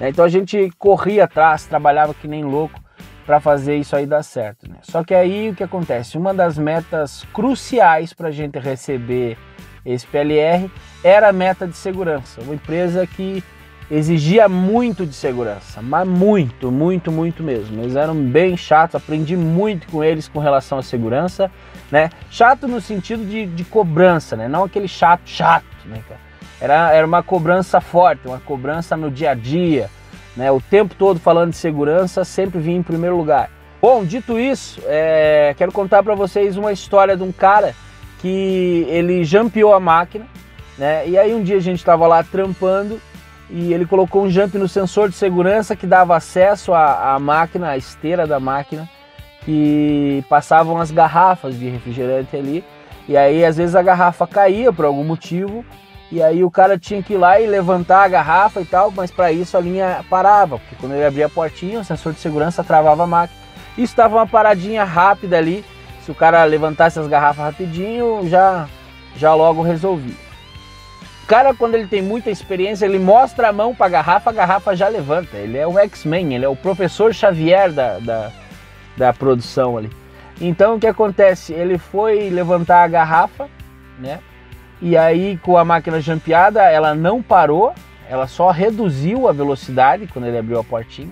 Então 0.02 0.26
a 0.26 0.30
gente 0.30 0.72
corria 0.80 1.26
atrás, 1.26 1.66
trabalhava 1.68 2.14
que 2.16 2.28
nem 2.28 2.44
louco 2.44 2.82
para 3.28 3.40
fazer 3.40 3.78
isso 3.78 3.96
aí 3.96 4.08
dar 4.08 4.24
certo. 4.24 4.68
Né? 4.68 4.78
Só 4.82 5.04
que 5.04 5.14
aí 5.14 5.52
o 5.52 5.56
que 5.56 5.64
acontece? 5.64 6.18
Uma 6.18 6.34
das 6.34 6.58
metas 6.58 7.26
cruciais 7.32 8.12
para 8.12 8.30
a 8.30 8.32
gente 8.32 8.58
receber 8.58 9.38
esse 9.86 10.08
PLR 10.08 10.70
era 11.04 11.30
a 11.30 11.34
meta 11.34 11.68
de 11.68 11.76
segurança. 11.76 12.42
Uma 12.42 12.56
empresa 12.56 13.06
que 13.06 13.44
exigia 13.92 14.48
muito 14.48 15.06
de 15.06 15.14
segurança, 15.14 15.82
mas 15.82 16.08
muito, 16.08 16.72
muito, 16.72 17.12
muito 17.12 17.44
mesmo. 17.44 17.82
Eles 17.82 17.96
eram 17.96 18.16
bem 18.16 18.56
chatos, 18.56 18.96
aprendi 18.96 19.36
muito 19.36 19.88
com 19.88 20.04
eles 20.04 20.28
com 20.28 20.40
relação 20.40 20.78
à 20.78 20.84
segurança, 20.84 21.52
né? 21.92 22.10
Chato 22.32 22.68
no 22.68 22.82
sentido 22.82 23.26
de, 23.26 23.46
de 23.46 23.64
cobrança, 23.64 24.36
né? 24.36 24.48
Não 24.48 24.64
aquele 24.64 24.88
chato, 24.88 25.22
chato, 25.26 25.66
né, 25.86 26.02
cara? 26.08 26.22
Era, 26.60 26.92
era 26.94 27.06
uma 27.06 27.22
cobrança 27.22 27.82
forte, 27.82 28.26
uma 28.26 28.40
cobrança 28.40 28.96
no 28.96 29.12
dia 29.12 29.32
a 29.32 29.34
dia, 29.34 29.90
né? 30.36 30.52
O 30.52 30.62
tempo 30.62 30.96
todo 30.96 31.20
falando 31.20 31.52
de 31.52 31.58
segurança, 31.58 32.24
sempre 32.24 32.60
vinha 32.60 32.78
em 32.78 32.84
primeiro 32.84 33.18
lugar. 33.18 33.50
Bom, 33.82 34.06
dito 34.06 34.40
isso, 34.40 34.82
é, 34.86 35.54
quero 35.58 35.72
contar 35.72 36.02
para 36.02 36.16
vocês 36.16 36.56
uma 36.56 36.72
história 36.72 37.18
de 37.18 37.24
um 37.24 37.34
cara 37.34 37.76
que 38.22 38.86
ele 38.88 39.26
jampeou 39.26 39.74
a 39.74 39.80
máquina, 39.80 40.26
né? 40.78 41.08
E 41.08 41.18
aí 41.18 41.34
um 41.34 41.44
dia 41.44 41.58
a 41.58 41.62
gente 41.62 41.80
estava 41.80 42.08
lá 42.08 42.24
trampando 42.24 43.00
e 43.50 43.74
ele 43.74 43.86
colocou 43.86 44.24
um 44.24 44.30
jump 44.30 44.58
no 44.58 44.68
sensor 44.68 45.10
de 45.10 45.16
segurança 45.16 45.76
que 45.76 45.86
dava 45.86 46.16
acesso 46.16 46.74
à, 46.74 47.14
à 47.14 47.20
máquina, 47.20 47.70
à 47.70 47.78
esteira 47.78 48.26
da 48.26 48.40
máquina, 48.40 48.90
que 49.46 50.24
passavam 50.30 50.80
as 50.80 50.92
garrafas 50.92 51.58
de 51.58 51.70
refrigerante 51.70 52.36
ali. 52.36 52.64
E 53.08 53.18
aí 53.18 53.44
às 53.44 53.58
vezes 53.58 53.76
a 53.76 53.82
garrafa 53.82 54.26
caía 54.26 54.72
por 54.72 54.86
algum 54.86 55.04
motivo 55.04 55.64
e 56.12 56.22
aí 56.22 56.44
o 56.44 56.52
cara 56.52 56.78
tinha 56.78 57.02
que 57.02 57.14
ir 57.14 57.18
lá 57.18 57.40
e 57.40 57.48
levantar 57.48 58.04
a 58.04 58.08
garrafa 58.08 58.62
e 58.62 58.66
tal, 58.66 58.92
mas 58.92 59.10
para 59.10 59.32
isso 59.32 59.58
a 59.58 59.60
linha 59.60 60.06
parava, 60.10 60.60
porque 60.60 60.76
quando 60.80 60.94
ele 60.94 61.06
abria 61.06 61.26
a 61.26 61.30
portinha, 61.30 61.80
o 61.80 61.84
sensor 61.84 62.14
de 62.14 62.20
segurança 62.20 62.64
travava 62.64 63.04
a 63.04 63.08
máquina. 63.08 63.40
Isso 63.76 63.94
estava 63.94 64.18
uma 64.18 64.28
paradinha 64.28 64.84
rápida 64.84 65.38
ali. 65.38 65.66
Se 66.06 66.12
o 66.12 66.16
cara 66.16 66.44
levantasse 66.44 67.00
as 67.00 67.08
garrafas 67.08 67.44
rapidinho, 67.44 68.28
já 68.30 68.68
já 69.16 69.34
logo 69.34 69.62
resolvia. 69.62 70.14
O 71.24 71.26
cara, 71.26 71.54
quando 71.54 71.76
ele 71.76 71.88
tem 71.88 72.02
muita 72.02 72.30
experiência, 72.30 72.86
ele 72.86 73.00
mostra 73.00 73.48
a 73.48 73.54
mão 73.54 73.74
para 73.74 73.86
a 73.86 73.90
garrafa, 73.90 74.30
a 74.30 74.34
garrafa 74.34 74.76
já 74.76 74.90
levanta. 74.90 75.38
Ele 75.38 75.58
é 75.58 75.66
o 75.66 75.80
X-Men, 75.80 76.36
ele 76.36 76.44
é 76.44 76.50
o 76.50 76.56
professor 76.56 77.14
Xavier 77.14 77.72
da, 77.72 77.98
da, 78.00 78.32
da 78.98 79.14
produção 79.14 79.78
ali. 79.78 79.90
Então 80.42 80.76
o 80.76 80.80
que 80.80 80.86
acontece? 80.86 81.54
Ele 81.54 81.78
foi 81.78 82.30
levantar 82.30 82.84
a 82.84 82.88
garrafa, 82.90 83.48
né? 83.98 84.20
E 84.82 84.98
aí, 84.98 85.38
com 85.38 85.58
a 85.58 85.64
máquina 85.64 86.02
jampeada, 86.02 86.62
ela 86.64 86.94
não 86.94 87.22
parou, 87.22 87.74
ela 88.10 88.28
só 88.28 88.52
reduziu 88.52 89.30
a 89.30 89.32
velocidade 89.32 90.08
quando 90.08 90.26
ele 90.26 90.38
abriu 90.38 90.60
a 90.60 90.64
portinha, 90.64 91.12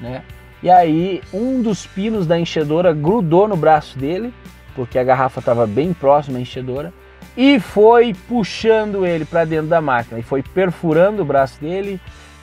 né? 0.00 0.22
E 0.62 0.70
aí, 0.70 1.20
um 1.32 1.60
dos 1.60 1.84
pinos 1.84 2.28
da 2.28 2.38
enchedora 2.38 2.92
grudou 2.92 3.48
no 3.48 3.56
braço 3.56 3.98
dele, 3.98 4.32
porque 4.76 5.00
a 5.00 5.04
garrafa 5.04 5.40
estava 5.40 5.66
bem 5.66 5.92
próxima 5.92 6.38
à 6.38 6.40
enchedora, 6.40 6.92
e 7.38 7.60
foi 7.60 8.12
puxando 8.28 9.06
ele 9.06 9.24
para 9.24 9.44
dentro 9.44 9.68
da 9.68 9.80
máquina, 9.80 10.18
e 10.18 10.24
foi 10.24 10.42
perfurando 10.42 11.22
o 11.22 11.24
braço 11.24 11.60
dele 11.60 12.00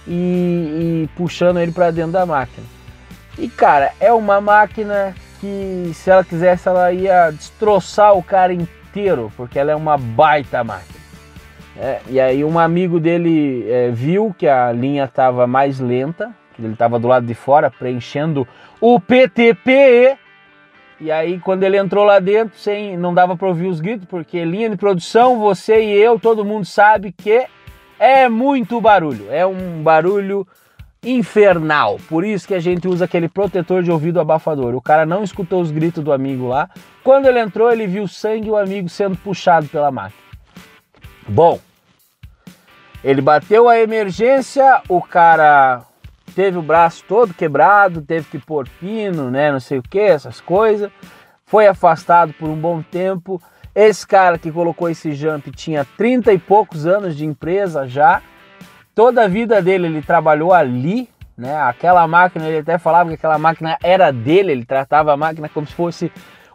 e, 0.07 1.03
e 1.03 1.09
puxando 1.17 1.59
ele 1.59 1.73
para 1.73 1.91
dentro 1.91 2.13
da 2.13 2.25
máquina. 2.25 2.65
E 3.37 3.49
cara, 3.49 3.91
é 3.99 4.13
uma 4.13 4.39
máquina 4.39 5.13
que 5.41 5.91
se 5.93 6.09
ela 6.09 6.23
quisesse 6.23 6.69
ela 6.69 6.93
ia 6.93 7.29
destroçar 7.29 8.13
o 8.13 8.23
cara 8.23 8.53
inteiro 8.53 9.29
porque 9.35 9.59
ela 9.59 9.69
é 9.69 9.75
uma 9.75 9.97
baita 9.97 10.63
máquina. 10.63 10.95
É, 11.77 11.99
e 12.07 12.17
aí 12.17 12.45
um 12.45 12.57
amigo 12.57 12.97
dele 12.97 13.69
é, 13.69 13.91
viu 13.91 14.33
que 14.37 14.47
a 14.47 14.71
linha 14.71 15.03
estava 15.03 15.45
mais 15.45 15.77
lenta, 15.77 16.33
que 16.55 16.61
ele 16.61 16.71
estava 16.71 16.97
do 16.97 17.09
lado 17.09 17.25
de 17.25 17.33
fora 17.33 17.69
preenchendo 17.69 18.47
o 18.79 18.97
PTPE. 18.97 20.17
E 20.99 21.11
aí 21.11 21.39
quando 21.39 21.63
ele 21.63 21.77
entrou 21.77 22.03
lá 22.03 22.19
dentro, 22.19 22.57
sem, 22.57 22.97
não 22.97 23.13
dava 23.13 23.35
para 23.35 23.47
ouvir 23.47 23.67
os 23.67 23.79
gritos, 23.79 24.07
porque 24.07 24.43
linha 24.45 24.69
de 24.69 24.77
produção, 24.77 25.39
você 25.39 25.83
e 25.83 25.91
eu, 25.93 26.19
todo 26.19 26.45
mundo 26.45 26.65
sabe 26.65 27.11
que 27.11 27.45
é 27.99 28.29
muito 28.29 28.79
barulho. 28.79 29.27
É 29.31 29.45
um 29.45 29.81
barulho 29.81 30.47
infernal. 31.03 31.99
Por 32.09 32.25
isso 32.25 32.47
que 32.47 32.53
a 32.53 32.59
gente 32.59 32.87
usa 32.87 33.05
aquele 33.05 33.29
protetor 33.29 33.83
de 33.83 33.91
ouvido 33.91 34.19
abafador. 34.19 34.75
O 34.75 34.81
cara 34.81 35.05
não 35.05 35.23
escutou 35.23 35.61
os 35.61 35.71
gritos 35.71 36.03
do 36.03 36.11
amigo 36.11 36.47
lá. 36.47 36.69
Quando 37.03 37.27
ele 37.27 37.39
entrou, 37.39 37.71
ele 37.71 37.85
viu 37.85 38.07
sangue 38.07 38.47
e 38.47 38.51
o 38.51 38.57
amigo 38.57 38.89
sendo 38.89 39.15
puxado 39.17 39.67
pela 39.67 39.91
máquina. 39.91 40.23
Bom, 41.27 41.59
ele 43.03 43.21
bateu 43.21 43.69
a 43.69 43.79
emergência, 43.79 44.81
o 44.89 45.01
cara 45.01 45.81
teve 46.35 46.57
o 46.57 46.61
braço 46.61 47.03
todo 47.07 47.33
quebrado, 47.33 48.01
teve 48.01 48.27
que 48.29 48.37
pôr 48.37 48.67
pino, 48.79 49.31
né, 49.31 49.51
não 49.51 49.59
sei 49.59 49.79
o 49.79 49.83
que, 49.83 49.99
essas 49.99 50.41
coisas. 50.41 50.91
Foi 51.45 51.67
afastado 51.67 52.33
por 52.33 52.49
um 52.49 52.55
bom 52.55 52.81
tempo. 52.81 53.41
Esse 53.73 54.05
cara 54.05 54.37
que 54.37 54.51
colocou 54.51 54.89
esse 54.89 55.13
jump 55.13 55.51
tinha 55.51 55.85
30 55.97 56.33
e 56.33 56.37
poucos 56.37 56.85
anos 56.85 57.15
de 57.15 57.25
empresa 57.25 57.87
já 57.87 58.21
Toda 58.95 59.25
a 59.25 59.27
vida 59.27 59.61
dele 59.61 59.87
ele 59.87 60.01
trabalhou 60.01 60.53
ali, 60.53 61.09
né? 61.37 61.53
Aquela 61.63 62.07
máquina, 62.07 62.47
ele 62.47 62.59
até 62.59 62.77
falava 62.77 63.09
que 63.09 63.15
aquela 63.15 63.37
máquina 63.37 63.77
era 63.83 64.09
dele, 64.09 64.53
ele 64.53 64.63
tratava 64.63 65.11
a 65.11 65.17
máquina 65.17 65.49
como 65.49 65.67
se 65.67 65.73
fosse 65.73 66.09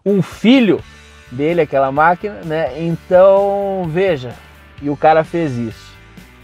um 0.06 0.22
filho 0.22 0.82
dele, 1.30 1.60
aquela 1.60 1.92
máquina, 1.92 2.40
né? 2.46 2.80
Então, 2.80 3.84
veja, 3.90 4.32
e 4.80 4.88
o 4.88 4.96
cara 4.96 5.22
fez 5.22 5.58
isso. 5.58 5.94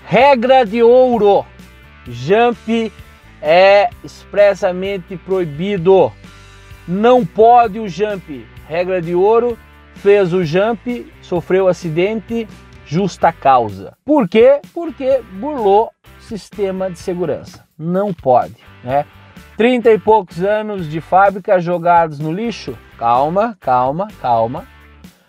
Regra 0.05 0.67
de 0.67 0.83
ouro: 0.83 1.47
jump 2.07 2.93
é 3.41 3.89
expressamente 4.03 5.17
proibido. 5.17 6.13
Não 6.87 7.25
pode 7.25 7.79
o 7.79 7.89
jump. 7.89 8.47
Regra 8.69 9.01
de 9.01 9.15
ouro: 9.15 9.59
fez 9.95 10.33
o 10.33 10.45
jump, 10.45 11.13
sofreu 11.23 11.69
acidente, 11.69 12.47
justa 12.87 13.33
causa. 13.33 13.97
Por 14.05 14.29
quê? 14.29 14.61
Porque 14.73 15.21
burlou 15.33 15.91
sistema 16.21 16.91
de 16.91 16.99
segurança. 16.99 17.65
Não 17.79 18.13
pode, 18.13 18.57
né? 18.83 19.05
30 19.57 19.93
e 19.93 19.99
poucos 19.99 20.43
anos 20.43 20.89
de 20.89 21.01
fábrica 21.01 21.59
jogados 21.61 22.19
no 22.19 22.33
lixo? 22.33 22.77
Calma, 22.99 23.57
calma, 23.61 24.09
calma. 24.21 24.67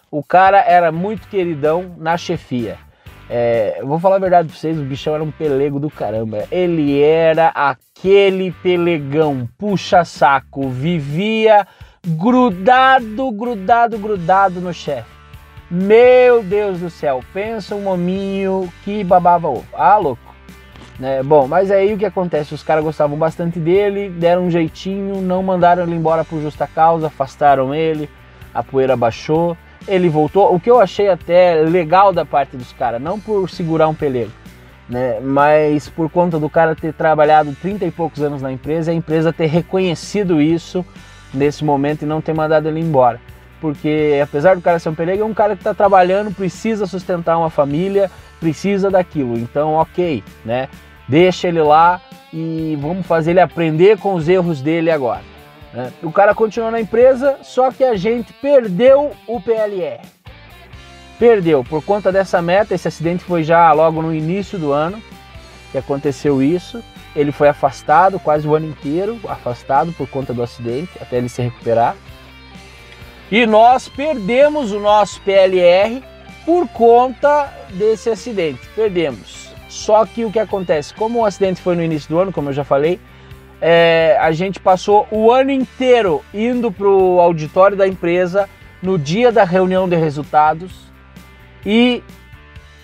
o 0.09 0.23
cara 0.23 0.59
era 0.59 0.91
muito 0.91 1.27
queridão 1.27 1.95
na 1.97 2.17
chefia. 2.17 2.77
É, 3.29 3.81
vou 3.83 3.99
falar 3.99 4.15
a 4.15 4.19
verdade 4.19 4.47
pra 4.47 4.57
vocês, 4.57 4.79
o 4.79 4.83
bichão 4.83 5.13
era 5.13 5.23
um 5.23 5.31
pelego 5.31 5.79
do 5.79 5.89
caramba. 5.89 6.45
Ele 6.51 7.01
era 7.01 7.49
aquele 7.49 8.51
pelegão, 8.63 9.47
puxa-saco, 9.57 10.69
vivia 10.69 11.67
grudado, 12.05 13.29
grudado, 13.31 13.97
grudado 13.97 14.61
no 14.61 14.73
chefe. 14.73 15.09
Meu 15.69 16.41
Deus 16.41 16.79
do 16.79 16.89
céu, 16.89 17.21
pensa 17.33 17.75
um 17.75 17.87
hominho 17.87 18.71
que 18.85 19.03
babava 19.03 19.49
ovo. 19.49 19.67
Ah, 19.73 19.97
louco. 19.97 20.21
Né? 20.97 21.21
Bom, 21.21 21.47
mas 21.47 21.69
aí 21.69 21.93
o 21.93 21.97
que 21.97 22.05
acontece? 22.05 22.53
Os 22.53 22.63
caras 22.63 22.83
gostavam 22.83 23.17
bastante 23.17 23.59
dele, 23.59 24.09
deram 24.09 24.45
um 24.45 24.51
jeitinho, 24.51 25.21
não 25.21 25.43
mandaram 25.43 25.83
ele 25.83 25.95
embora 25.95 26.23
por 26.23 26.41
justa 26.41 26.65
causa, 26.65 27.07
afastaram 27.07 27.75
ele, 27.75 28.09
a 28.53 28.63
poeira 28.63 28.95
baixou, 28.95 29.57
ele 29.87 30.09
voltou. 30.09 30.53
O 30.53 30.59
que 30.59 30.69
eu 30.69 30.79
achei 30.79 31.09
até 31.09 31.55
legal 31.55 32.11
da 32.11 32.25
parte 32.25 32.57
dos 32.57 32.73
caras, 32.73 33.01
não 33.01 33.19
por 33.19 33.49
segurar 33.49 33.87
um 33.87 33.93
pelego, 33.93 34.31
né? 34.89 35.19
mas 35.21 35.89
por 35.89 36.09
conta 36.09 36.39
do 36.39 36.49
cara 36.49 36.75
ter 36.75 36.93
trabalhado 36.93 37.55
30 37.61 37.85
e 37.85 37.91
poucos 37.91 38.21
anos 38.21 38.41
na 38.41 38.51
empresa, 38.51 38.91
a 38.91 38.93
empresa 38.93 39.33
ter 39.33 39.47
reconhecido 39.47 40.41
isso 40.41 40.85
nesse 41.33 41.63
momento 41.63 42.03
e 42.03 42.05
não 42.05 42.21
ter 42.21 42.33
mandado 42.33 42.67
ele 42.67 42.79
embora. 42.79 43.19
Porque 43.59 44.19
apesar 44.21 44.55
do 44.55 44.61
cara 44.61 44.77
ser 44.77 44.89
um 44.89 44.95
pelego, 44.95 45.23
é 45.23 45.25
um 45.25 45.33
cara 45.33 45.55
que 45.55 45.61
está 45.61 45.73
trabalhando, 45.73 46.33
precisa 46.33 46.85
sustentar 46.85 47.37
uma 47.37 47.49
família, 47.49 48.11
precisa 48.39 48.91
daquilo. 48.91 49.37
Então, 49.37 49.73
ok, 49.73 50.23
né? 50.45 50.69
Deixa 51.07 51.47
ele 51.47 51.61
lá 51.61 51.99
e 52.31 52.77
vamos 52.79 53.07
fazer 53.07 53.31
ele 53.31 53.39
aprender 53.39 53.97
com 53.97 54.13
os 54.13 54.27
erros 54.29 54.61
dele 54.61 54.91
agora. 54.91 55.36
Né? 55.73 55.91
O 56.01 56.11
cara 56.11 56.33
continuou 56.33 56.71
na 56.71 56.79
empresa, 56.79 57.37
só 57.43 57.71
que 57.71 57.83
a 57.83 57.95
gente 57.95 58.33
perdeu 58.33 59.11
o 59.27 59.41
PLR. 59.41 60.01
Perdeu 61.19 61.63
por 61.63 61.83
conta 61.83 62.11
dessa 62.11 62.41
meta. 62.41 62.75
Esse 62.75 62.87
acidente 62.87 63.23
foi 63.23 63.43
já 63.43 63.71
logo 63.71 64.01
no 64.01 64.13
início 64.13 64.59
do 64.59 64.71
ano 64.71 65.01
que 65.71 65.77
aconteceu 65.77 66.41
isso. 66.41 66.83
Ele 67.15 67.31
foi 67.31 67.49
afastado 67.49 68.19
quase 68.19 68.47
o 68.47 68.55
ano 68.55 68.67
inteiro, 68.67 69.19
afastado 69.27 69.91
por 69.93 70.07
conta 70.07 70.33
do 70.33 70.43
acidente, 70.43 70.91
até 71.01 71.17
ele 71.17 71.29
se 71.29 71.41
recuperar. 71.41 71.95
E 73.31 73.45
nós 73.45 73.89
perdemos 73.89 74.71
o 74.71 74.79
nosso 74.79 75.19
PLR 75.21 76.03
por 76.45 76.67
conta 76.69 77.51
desse 77.71 78.09
acidente. 78.09 78.61
Perdemos. 78.75 79.51
Só 79.67 80.05
que 80.05 80.23
o 80.23 80.31
que 80.31 80.39
acontece? 80.39 80.93
Como 80.93 81.19
o 81.19 81.25
acidente 81.25 81.61
foi 81.61 81.75
no 81.75 81.83
início 81.83 82.09
do 82.09 82.19
ano, 82.19 82.31
como 82.31 82.49
eu 82.49 82.53
já 82.53 82.63
falei, 82.63 82.99
é, 83.61 84.17
a 84.19 84.31
gente 84.31 84.59
passou 84.59 85.07
o 85.09 85.31
ano 85.31 85.51
inteiro 85.51 86.23
indo 86.33 86.71
para 86.71 86.87
o 86.87 87.19
auditório 87.19 87.75
da 87.75 87.87
empresa 87.87 88.47
no 88.81 88.97
dia 88.97 89.31
da 89.31 89.43
reunião 89.43 89.89
de 89.89 89.95
resultados 89.95 90.91
e 91.65 92.03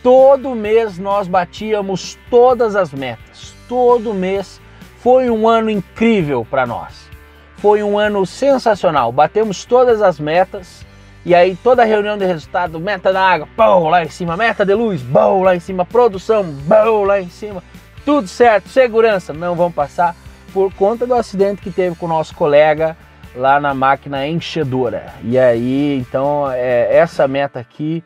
todo 0.02 0.56
mês 0.56 0.98
nós 0.98 1.28
batíamos 1.28 2.18
todas 2.30 2.76
as 2.76 2.92
metas. 2.92 3.54
Todo 3.70 4.14
mês 4.14 4.60
foi 5.00 5.30
um 5.30 5.48
ano 5.48 5.70
incrível 5.70 6.46
para 6.50 6.66
nós. 6.66 7.10
Foi 7.58 7.84
um 7.84 7.98
ano 7.98 8.26
sensacional. 8.26 9.12
Batemos 9.12 9.64
todas 9.64 10.02
as 10.02 10.20
metas 10.20 10.86
e 11.26 11.34
aí 11.34 11.56
toda 11.56 11.86
reunião 11.86 12.18
de 12.18 12.26
resultado, 12.26 12.80
meta 12.80 13.14
da 13.14 13.22
água, 13.22 13.48
bom 13.56 13.88
lá 13.88 14.04
em 14.04 14.10
cima, 14.10 14.36
meta 14.36 14.66
de 14.66 14.74
luz, 14.74 15.02
bom 15.02 15.42
lá 15.42 15.56
em 15.56 15.60
cima, 15.60 15.86
produção, 15.86 16.44
bom 16.44 17.06
lá 17.06 17.22
em 17.22 17.30
cima, 17.30 17.64
tudo 18.04 18.28
certo, 18.28 18.68
segurança, 18.68 19.32
não 19.32 19.56
vão 19.56 19.72
passar 19.72 20.18
por 20.54 20.74
conta 20.74 21.08
do 21.08 21.16
acidente 21.16 21.62
que 21.62 21.72
teve 21.72 21.96
com 21.96 22.06
o 22.06 22.10
nosso 22.10 22.36
colega 22.36 22.96
lá 23.36 23.60
na 23.60 23.74
máquina 23.74 24.28
enchedora. 24.28 25.14
E 25.24 25.38
aí, 25.38 25.98
então, 25.98 26.50
é, 26.52 26.96
essa 26.96 27.28
meta 27.28 27.60
aqui 27.60 28.04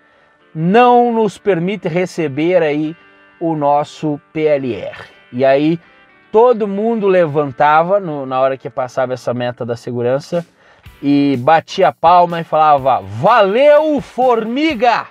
não 0.56 1.12
nos 1.12 1.38
permite 1.38 1.88
receber 1.88 2.64
aí 2.64 2.96
o 3.40 3.56
nosso 3.56 4.20
PLR. 4.32 4.98
E 5.32 5.44
aí, 5.44 5.80
todo 6.32 6.68
mundo 6.68 7.06
levantava 7.08 8.00
no, 8.00 8.26
na 8.26 8.40
hora 8.40 8.58
que 8.58 8.70
passava 8.70 9.14
essa 9.14 9.34
meta 9.34 9.66
da 9.66 9.76
segurança 9.76 10.46
e 11.02 11.38
batia 11.42 11.90
a 11.90 11.94
palma 11.94 12.40
e 12.40 12.46
falava: 12.46 13.02
Valeu, 13.02 14.00
formiga! 14.02 15.08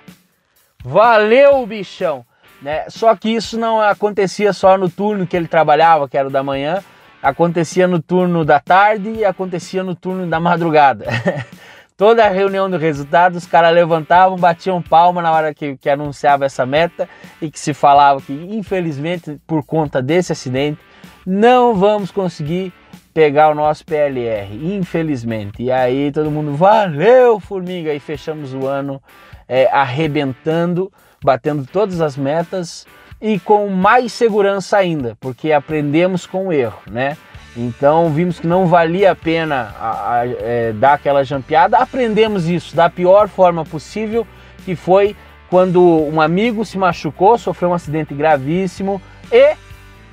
Valeu, 0.83 1.65
bichão! 1.65 2.25
Né? 2.61 2.85
Só 2.89 3.15
que 3.15 3.29
isso 3.29 3.57
não 3.59 3.79
acontecia 3.79 4.51
só 4.51 4.77
no 4.77 4.89
turno 4.89 5.27
que 5.27 5.37
ele 5.37 5.47
trabalhava, 5.47 6.09
que 6.09 6.17
era 6.17 6.27
o 6.27 6.31
da 6.31 6.41
manhã, 6.41 6.83
acontecia 7.27 7.89
no 7.89 8.01
turno 8.01 8.45
da 8.45 8.57
tarde 8.57 9.09
e 9.09 9.25
acontecia 9.25 9.83
no 9.83 9.93
turno 9.93 10.25
da 10.27 10.39
madrugada. 10.39 11.05
Toda 11.97 12.23
a 12.23 12.29
reunião 12.29 12.69
do 12.69 12.77
resultado, 12.77 13.35
os 13.35 13.45
caras 13.45 13.73
levantavam, 13.73 14.37
batiam 14.37 14.81
palma 14.81 15.21
na 15.21 15.31
hora 15.31 15.53
que, 15.53 15.75
que 15.75 15.89
anunciava 15.89 16.45
essa 16.45 16.65
meta 16.65 17.09
e 17.41 17.51
que 17.51 17.59
se 17.59 17.73
falava 17.73 18.21
que, 18.21 18.31
infelizmente, 18.31 19.41
por 19.45 19.65
conta 19.65 20.01
desse 20.01 20.31
acidente, 20.31 20.79
não 21.25 21.75
vamos 21.75 22.11
conseguir 22.11 22.71
pegar 23.13 23.49
o 23.49 23.55
nosso 23.55 23.83
PLR, 23.83 24.47
infelizmente. 24.77 25.63
E 25.63 25.71
aí 25.71 26.11
todo 26.13 26.31
mundo, 26.31 26.55
valeu, 26.55 27.41
formiga! 27.41 27.93
E 27.93 27.99
fechamos 27.99 28.53
o 28.53 28.67
ano 28.67 29.01
é, 29.49 29.67
arrebentando, 29.69 30.89
batendo 31.21 31.65
todas 31.65 31.99
as 31.99 32.15
metas 32.15 32.85
e 33.21 33.39
com 33.39 33.67
mais 33.69 34.13
segurança 34.13 34.77
ainda, 34.77 35.17
porque 35.19 35.51
aprendemos 35.51 36.25
com 36.25 36.47
o 36.47 36.53
erro, 36.53 36.81
né? 36.89 37.17
Então 37.55 38.09
vimos 38.11 38.39
que 38.39 38.45
não 38.45 38.67
valia 38.67 39.11
a 39.11 39.15
pena 39.15 39.75
a, 39.79 40.19
a, 40.19 40.27
é, 40.27 40.73
dar 40.73 40.93
aquela 40.93 41.23
jampeada, 41.23 41.77
aprendemos 41.77 42.47
isso 42.47 42.75
da 42.75 42.89
pior 42.89 43.27
forma 43.27 43.65
possível, 43.65 44.27
que 44.63 44.75
foi 44.75 45.15
quando 45.49 45.81
um 45.81 46.21
amigo 46.21 46.63
se 46.63 46.77
machucou, 46.77 47.37
sofreu 47.37 47.69
um 47.69 47.73
acidente 47.73 48.13
gravíssimo 48.13 49.01
e 49.31 49.55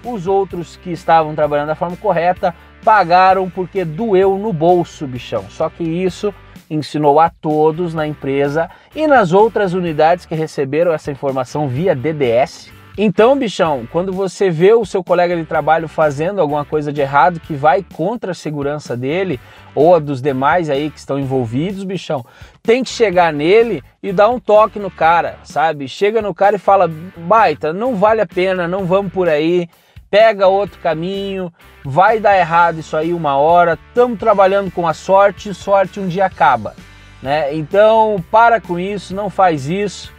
os 0.05 0.27
outros 0.27 0.77
que 0.77 0.91
estavam 0.91 1.35
trabalhando 1.35 1.69
da 1.69 1.75
forma 1.75 1.97
correta 1.97 2.55
pagaram 2.85 3.51
porque 3.51 3.85
doeu 3.85 4.39
no 4.39 4.53
bolso, 4.53 5.07
bichão. 5.07 5.45
Só 5.49 5.69
que 5.69 5.83
isso 5.83 6.33
ensinou 6.69 7.19
a 7.19 7.29
todos 7.29 7.95
na 7.95 8.07
empresa 8.07 8.71
e 8.95 9.07
nas 9.07 9.33
outras 9.33 9.75
unidades 9.75 10.27
que 10.27 10.35
receberam 10.35 10.93
essa 10.93 11.11
informação 11.11 11.69
via 11.69 11.95
DDS. 11.95 12.73
Então, 12.97 13.37
bichão, 13.37 13.89
quando 13.91 14.13
você 14.13 14.49
vê 14.51 14.73
o 14.73 14.85
seu 14.85 15.03
colega 15.03 15.37
de 15.37 15.45
trabalho 15.45 15.89
fazendo 15.89 16.41
alguma 16.41 16.65
coisa 16.65 16.93
de 16.93 17.01
errado 17.01 17.41
que 17.41 17.53
vai 17.53 17.85
contra 17.93 18.31
a 18.31 18.35
segurança 18.35 18.97
dele 18.97 19.41
ou 19.75 19.97
a 19.97 19.99
dos 19.99 20.23
demais 20.23 20.71
aí 20.71 20.89
que 20.91 20.99
estão 21.01 21.19
envolvidos, 21.19 21.83
bichão, 21.83 22.25
tem 22.63 22.85
que 22.85 22.91
chegar 22.91 23.33
nele 23.33 23.83
e 24.01 24.13
dar 24.13 24.29
um 24.29 24.39
toque 24.39 24.79
no 24.79 24.93
cara, 24.93 25.39
sabe? 25.43 25.89
Chega 25.89 26.23
no 26.23 26.33
cara 26.33 26.55
e 26.55 26.61
fala: 26.61 26.89
"Baita, 27.17 27.73
não 27.73 27.97
vale 27.97 28.21
a 28.21 28.27
pena, 28.27 28.69
não 28.69 28.85
vamos 28.85 29.13
por 29.13 29.29
aí" 29.29 29.69
pega 30.15 30.47
outro 30.47 30.79
caminho, 30.79 31.53
vai 31.85 32.21
dar 32.21 32.39
errado 32.39 32.79
isso 32.79 32.97
aí 32.97 33.13
uma 33.13 33.37
hora, 33.37 33.77
estamos 33.89 34.17
trabalhando 34.17 34.71
com 34.71 34.87
a 34.87 34.95
sorte, 34.95 35.53
sorte 35.53 35.99
um 35.99 36.07
dia 36.07 36.27
acaba. 36.27 36.77
Né? 37.21 37.53
Então 37.53 38.25
para 38.31 38.61
com 38.61 38.79
isso, 38.79 39.13
não 39.13 39.29
faz 39.29 39.69
isso, 39.69 40.14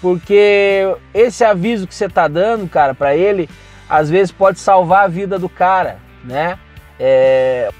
porque 0.00 0.96
esse 1.12 1.44
aviso 1.44 1.86
que 1.86 1.94
você 1.94 2.06
está 2.06 2.26
dando, 2.26 2.68
cara, 2.68 2.94
para 2.94 3.14
ele, 3.14 3.48
às 3.88 4.08
vezes 4.08 4.32
pode 4.32 4.58
salvar 4.58 5.04
a 5.04 5.08
vida 5.08 5.38
do 5.38 5.48
cara, 5.48 5.98
né? 6.24 6.58
É... 6.98 7.70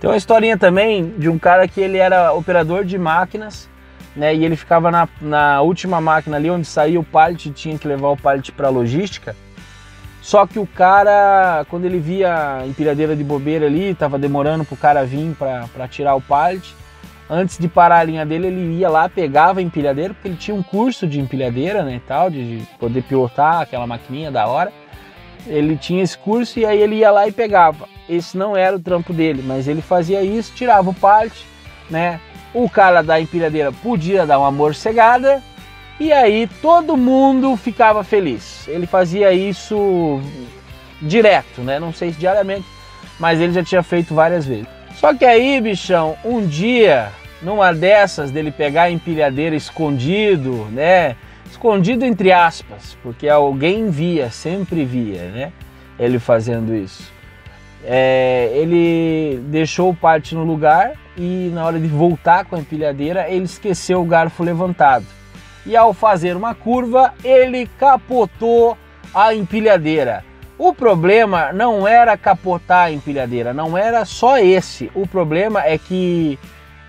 Tem 0.00 0.08
uma 0.08 0.16
historinha 0.16 0.56
também 0.56 1.10
de 1.18 1.28
um 1.28 1.38
cara 1.38 1.68
que 1.68 1.80
ele 1.80 1.98
era 1.98 2.32
operador 2.32 2.84
de 2.84 2.96
máquinas, 2.96 3.68
né? 4.16 4.34
E 4.34 4.44
ele 4.44 4.56
ficava 4.56 4.90
na, 4.90 5.08
na 5.20 5.60
última 5.60 6.00
máquina 6.00 6.36
ali 6.36 6.50
onde 6.50 6.66
saía 6.66 6.98
o 6.98 7.04
pallet, 7.04 7.50
tinha 7.50 7.78
que 7.78 7.86
levar 7.86 8.08
o 8.08 8.16
pallet 8.16 8.50
para 8.52 8.70
logística. 8.70 9.36
Só 10.22 10.46
que 10.46 10.58
o 10.58 10.66
cara, 10.66 11.64
quando 11.68 11.86
ele 11.86 11.98
via 11.98 12.58
a 12.58 12.66
empilhadeira 12.66 13.16
de 13.16 13.24
bobeira 13.24 13.66
ali, 13.66 13.94
tava 13.94 14.18
demorando 14.18 14.64
pro 14.64 14.76
cara 14.76 15.04
vir 15.04 15.34
para 15.36 15.88
tirar 15.88 16.14
o 16.14 16.20
pallet, 16.20 16.74
antes 17.30 17.56
de 17.56 17.68
parar 17.68 18.00
a 18.00 18.04
linha 18.04 18.26
dele, 18.26 18.48
ele 18.48 18.78
ia 18.78 18.90
lá, 18.90 19.08
pegava 19.08 19.60
a 19.60 19.62
empilhadeira, 19.62 20.12
porque 20.12 20.26
ele 20.26 20.36
tinha 20.36 20.54
um 20.54 20.62
curso 20.62 21.06
de 21.06 21.20
empilhadeira, 21.20 21.84
né, 21.84 22.00
tal, 22.06 22.28
de 22.28 22.62
poder 22.78 23.02
pilotar 23.04 23.60
aquela 23.60 23.86
maquininha 23.86 24.32
da 24.32 24.48
hora. 24.48 24.72
Ele 25.46 25.76
tinha 25.76 26.02
esse 26.02 26.18
curso 26.18 26.58
e 26.58 26.66
aí 26.66 26.82
ele 26.82 26.96
ia 26.96 27.10
lá 27.10 27.28
e 27.28 27.32
pegava. 27.32 27.88
Esse 28.08 28.36
não 28.36 28.56
era 28.56 28.76
o 28.76 28.80
trampo 28.80 29.12
dele, 29.12 29.42
mas 29.46 29.68
ele 29.68 29.80
fazia 29.80 30.22
isso, 30.22 30.52
tirava 30.54 30.90
o 30.90 30.94
pallet, 30.94 31.46
né? 31.88 32.20
O 32.52 32.68
cara 32.68 33.00
da 33.00 33.20
empilhadeira 33.20 33.70
podia 33.70 34.26
dar 34.26 34.40
uma 34.40 34.50
morcegada, 34.50 35.40
e 36.00 36.12
aí 36.12 36.48
todo 36.60 36.96
mundo 36.96 37.56
ficava 37.56 38.02
feliz. 38.02 38.66
Ele 38.66 38.86
fazia 38.86 39.32
isso 39.32 40.20
direto, 41.00 41.60
né? 41.60 41.78
Não 41.78 41.92
sei 41.92 42.12
se 42.12 42.18
diariamente, 42.18 42.66
mas 43.18 43.40
ele 43.40 43.52
já 43.52 43.62
tinha 43.62 43.82
feito 43.82 44.14
várias 44.14 44.44
vezes. 44.44 44.66
Só 44.96 45.14
que 45.14 45.24
aí, 45.24 45.60
bichão, 45.60 46.16
um 46.24 46.44
dia, 46.44 47.10
numa 47.42 47.72
dessas 47.72 48.30
dele 48.30 48.50
pegar 48.50 48.84
a 48.84 48.90
empilhadeira 48.90 49.56
escondido, 49.56 50.66
né? 50.72 51.16
Escondido 51.50 52.04
entre 52.04 52.32
aspas, 52.32 52.96
porque 53.02 53.28
alguém 53.28 53.90
via, 53.90 54.30
sempre 54.30 54.84
via, 54.84 55.22
né? 55.30 55.52
Ele 55.98 56.18
fazendo 56.18 56.74
isso. 56.74 57.10
é, 57.84 58.50
ele 58.54 59.38
deixou 59.46 59.90
o 59.90 59.94
parte 59.94 60.34
no 60.34 60.44
lugar 60.44 60.92
e 61.16 61.50
na 61.52 61.64
hora 61.64 61.78
de 61.78 61.86
voltar 61.86 62.44
com 62.44 62.56
a 62.56 62.60
empilhadeira 62.60 63.28
ele 63.28 63.44
esqueceu 63.44 64.00
o 64.00 64.04
garfo 64.04 64.42
levantado. 64.42 65.06
E 65.66 65.76
ao 65.76 65.92
fazer 65.92 66.36
uma 66.36 66.54
curva, 66.54 67.12
ele 67.22 67.68
capotou 67.78 68.76
a 69.14 69.34
empilhadeira. 69.34 70.24
O 70.58 70.74
problema 70.74 71.52
não 71.52 71.86
era 71.86 72.16
capotar 72.16 72.86
a 72.86 72.92
empilhadeira, 72.92 73.52
não 73.52 73.76
era 73.76 74.04
só 74.04 74.38
esse. 74.38 74.90
O 74.94 75.06
problema 75.06 75.62
é 75.64 75.78
que 75.78 76.38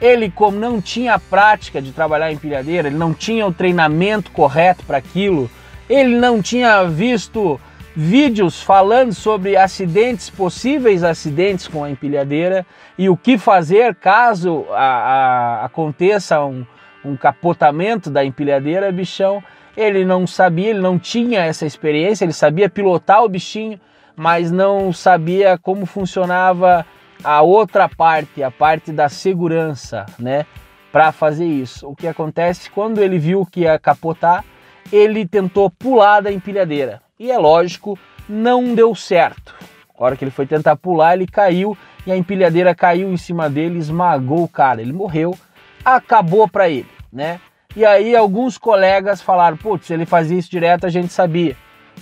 ele, 0.01 0.31
como 0.31 0.59
não 0.59 0.81
tinha 0.81 1.13
a 1.13 1.19
prática 1.19 1.79
de 1.79 1.91
trabalhar 1.91 2.25
a 2.25 2.31
empilhadeira, 2.31 2.87
ele 2.87 2.97
não 2.97 3.13
tinha 3.13 3.45
o 3.45 3.53
treinamento 3.53 4.31
correto 4.31 4.83
para 4.83 4.97
aquilo, 4.97 5.49
ele 5.87 6.15
não 6.15 6.41
tinha 6.41 6.83
visto 6.85 7.59
vídeos 7.95 8.61
falando 8.61 9.13
sobre 9.13 9.55
acidentes, 9.55 10.29
possíveis 10.29 11.03
acidentes 11.03 11.67
com 11.67 11.83
a 11.83 11.89
empilhadeira 11.89 12.65
e 12.97 13.09
o 13.09 13.17
que 13.17 13.37
fazer 13.37 13.95
caso 13.95 14.65
a, 14.71 14.75
a, 14.75 15.65
aconteça 15.65 16.43
um, 16.43 16.65
um 17.03 17.15
capotamento 17.15 18.09
da 18.09 18.23
empilhadeira, 18.23 18.91
bichão. 18.91 19.43
Ele 19.75 20.03
não 20.03 20.25
sabia, 20.25 20.69
ele 20.69 20.79
não 20.79 20.97
tinha 20.97 21.41
essa 21.41 21.65
experiência, 21.65 22.25
ele 22.25 22.33
sabia 22.33 22.69
pilotar 22.69 23.23
o 23.23 23.29
bichinho, 23.29 23.79
mas 24.15 24.51
não 24.51 24.91
sabia 24.91 25.57
como 25.57 25.85
funcionava 25.85 26.85
a 27.23 27.41
outra 27.41 27.87
parte, 27.87 28.43
a 28.43 28.51
parte 28.51 28.91
da 28.91 29.09
segurança, 29.09 30.05
né? 30.17 30.45
Para 30.91 31.11
fazer 31.11 31.45
isso. 31.45 31.87
O 31.87 31.95
que 31.95 32.07
acontece 32.07 32.69
quando 32.69 33.01
ele 33.01 33.17
viu 33.17 33.45
que 33.45 33.61
ia 33.61 33.79
capotar, 33.79 34.43
ele 34.91 35.27
tentou 35.27 35.69
pular 35.69 36.21
da 36.21 36.31
empilhadeira. 36.31 37.01
E 37.19 37.31
é 37.31 37.37
lógico, 37.37 37.97
não 38.27 38.73
deu 38.75 38.93
certo. 38.95 39.55
A 39.97 40.03
hora 40.03 40.17
que 40.17 40.23
ele 40.23 40.31
foi 40.31 40.45
tentar 40.45 40.75
pular, 40.75 41.13
ele 41.13 41.27
caiu 41.27 41.77
e 42.05 42.11
a 42.11 42.17
empilhadeira 42.17 42.73
caiu 42.73 43.11
em 43.13 43.17
cima 43.17 43.49
dele, 43.49 43.77
esmagou 43.77 44.43
o 44.43 44.47
cara. 44.47 44.81
Ele 44.81 44.91
morreu, 44.91 45.37
acabou 45.85 46.47
para 46.47 46.69
ele, 46.69 46.89
né? 47.13 47.39
E 47.75 47.85
aí 47.85 48.15
alguns 48.15 48.57
colegas 48.57 49.21
falaram, 49.21 49.55
putz, 49.55 49.87
se 49.87 49.93
ele 49.93 50.05
fazia 50.05 50.37
isso 50.37 50.51
direto, 50.51 50.85
a 50.85 50.89
gente 50.89 51.13
sabia. 51.13 51.55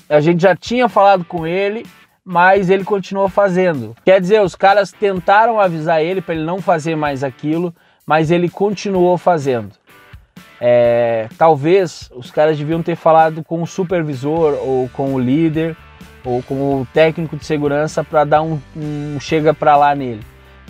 A 0.07 0.19
gente 0.19 0.41
já 0.41 0.55
tinha 0.55 0.89
falado 0.89 1.23
com 1.25 1.45
ele, 1.45 1.85
mas 2.31 2.69
ele 2.69 2.83
continuou 2.83 3.27
fazendo. 3.27 3.95
Quer 4.05 4.21
dizer, 4.21 4.39
os 4.43 4.53
caras 4.53 4.91
tentaram 4.91 5.59
avisar 5.59 6.03
ele 6.03 6.21
para 6.21 6.35
ele 6.35 6.43
não 6.43 6.61
fazer 6.61 6.95
mais 6.95 7.23
aquilo, 7.23 7.73
mas 8.05 8.29
ele 8.29 8.47
continuou 8.47 9.17
fazendo. 9.17 9.71
É, 10.61 11.27
talvez 11.39 12.07
os 12.15 12.29
caras 12.29 12.55
deviam 12.55 12.83
ter 12.83 12.95
falado 12.95 13.43
com 13.43 13.63
o 13.63 13.65
supervisor 13.65 14.53
ou 14.61 14.87
com 14.89 15.15
o 15.15 15.19
líder 15.19 15.75
ou 16.23 16.43
com 16.43 16.53
o 16.53 16.87
técnico 16.93 17.35
de 17.35 17.43
segurança 17.43 18.03
para 18.03 18.23
dar 18.25 18.43
um, 18.43 18.59
um 18.77 19.19
chega 19.19 19.51
para 19.51 19.75
lá 19.75 19.95
nele. 19.95 20.21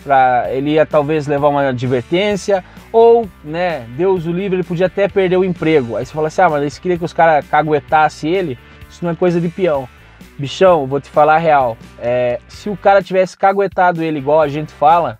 Pra, 0.01 0.45
ele 0.53 0.71
ia 0.71 0.85
talvez 0.85 1.27
levar 1.27 1.49
uma 1.49 1.67
advertência 1.67 2.63
ou, 2.89 3.27
né, 3.43 3.85
Deus 3.97 4.25
o 4.25 4.31
livre, 4.31 4.55
ele 4.55 4.63
podia 4.63 4.85
até 4.85 5.09
perder 5.09 5.35
o 5.35 5.43
emprego. 5.43 5.97
Aí 5.97 6.05
você 6.05 6.13
fala 6.13 6.29
assim: 6.29 6.41
ah, 6.41 6.49
mas 6.49 6.61
eles 6.61 6.79
queriam 6.79 6.97
que 6.97 7.03
os 7.03 7.11
caras 7.11 7.45
caguetassem 7.49 8.33
ele, 8.33 8.57
isso 8.89 9.03
não 9.03 9.11
é 9.11 9.15
coisa 9.15 9.41
de 9.41 9.49
peão. 9.49 9.89
Bichão, 10.39 10.87
vou 10.87 11.01
te 11.01 11.09
falar 11.09 11.35
a 11.35 11.37
real. 11.37 11.77
É, 11.99 12.39
se 12.47 12.69
o 12.69 12.77
cara 12.77 13.03
tivesse 13.03 13.37
caguetado 13.37 14.01
ele 14.01 14.19
igual 14.19 14.39
a 14.39 14.47
gente 14.47 14.71
fala, 14.71 15.19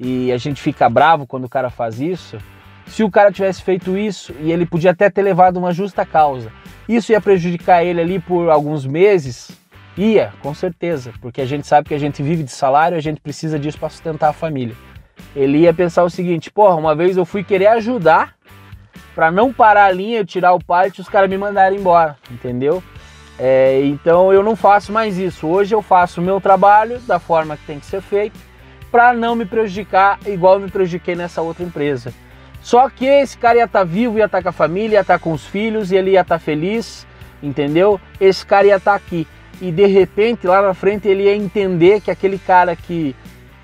e 0.00 0.32
a 0.32 0.36
gente 0.36 0.60
fica 0.60 0.88
bravo 0.88 1.28
quando 1.28 1.44
o 1.44 1.48
cara 1.48 1.70
faz 1.70 2.00
isso, 2.00 2.38
se 2.86 3.04
o 3.04 3.10
cara 3.10 3.30
tivesse 3.30 3.62
feito 3.62 3.96
isso 3.96 4.34
e 4.40 4.50
ele 4.50 4.66
podia 4.66 4.90
até 4.90 5.08
ter 5.08 5.22
levado 5.22 5.58
uma 5.58 5.72
justa 5.72 6.04
causa, 6.04 6.50
isso 6.88 7.12
ia 7.12 7.20
prejudicar 7.20 7.84
ele 7.84 8.00
ali 8.00 8.18
por 8.18 8.50
alguns 8.50 8.84
meses? 8.84 9.50
Ia, 9.96 10.32
com 10.40 10.52
certeza, 10.52 11.12
porque 11.20 11.40
a 11.40 11.46
gente 11.46 11.66
sabe 11.66 11.88
que 11.88 11.94
a 11.94 11.98
gente 11.98 12.20
vive 12.20 12.42
de 12.42 12.50
salário 12.50 12.96
a 12.96 13.00
gente 13.00 13.20
precisa 13.20 13.58
disso 13.58 13.78
para 13.78 13.88
sustentar 13.88 14.30
a 14.30 14.32
família. 14.32 14.74
Ele 15.36 15.58
ia 15.58 15.74
pensar 15.74 16.02
o 16.02 16.10
seguinte: 16.10 16.50
porra, 16.50 16.74
uma 16.74 16.94
vez 16.94 17.16
eu 17.16 17.24
fui 17.24 17.44
querer 17.44 17.66
ajudar 17.68 18.34
para 19.14 19.30
não 19.30 19.52
parar 19.52 19.86
a 19.86 19.92
linha, 19.92 20.18
eu 20.18 20.26
tirar 20.26 20.52
o 20.52 20.64
parte 20.64 20.98
e 20.98 21.00
os 21.00 21.08
caras 21.08 21.28
me 21.28 21.36
mandarem 21.36 21.78
embora, 21.78 22.16
entendeu? 22.30 22.82
É, 23.38 23.80
então 23.84 24.32
eu 24.32 24.42
não 24.42 24.56
faço 24.56 24.92
mais 24.92 25.16
isso. 25.16 25.46
Hoje 25.46 25.74
eu 25.74 25.80
faço 25.80 26.20
o 26.20 26.24
meu 26.24 26.40
trabalho 26.40 26.98
da 27.00 27.18
forma 27.18 27.56
que 27.56 27.64
tem 27.64 27.78
que 27.78 27.86
ser 27.86 28.00
feito 28.00 28.38
para 28.90 29.12
não 29.12 29.34
me 29.34 29.44
prejudicar 29.44 30.18
igual 30.26 30.54
eu 30.54 30.60
me 30.60 30.70
prejudiquei 30.70 31.14
nessa 31.14 31.40
outra 31.42 31.64
empresa. 31.64 32.12
Só 32.60 32.88
que 32.88 33.06
esse 33.06 33.36
cara 33.38 33.58
ia 33.58 33.64
estar 33.64 33.80
tá 33.80 33.84
vivo, 33.84 34.18
ia 34.18 34.24
estar 34.24 34.38
tá 34.38 34.42
com 34.42 34.48
a 34.48 34.52
família, 34.52 34.96
ia 34.96 35.00
estar 35.00 35.18
tá 35.18 35.22
com 35.22 35.32
os 35.32 35.46
filhos, 35.46 35.92
e 35.92 35.96
ele 35.96 36.12
ia 36.12 36.22
estar 36.22 36.38
feliz, 36.38 37.06
entendeu? 37.42 38.00
Esse 38.20 38.44
cara 38.44 38.66
ia 38.66 38.76
estar 38.76 38.94
aqui. 38.94 39.26
E 39.60 39.70
de 39.70 39.86
repente, 39.86 40.46
lá 40.46 40.62
na 40.62 40.74
frente, 40.74 41.08
ele 41.08 41.24
ia 41.24 41.36
entender 41.36 42.00
que 42.00 42.10
aquele 42.10 42.38
cara 42.38 42.74
que 42.74 43.14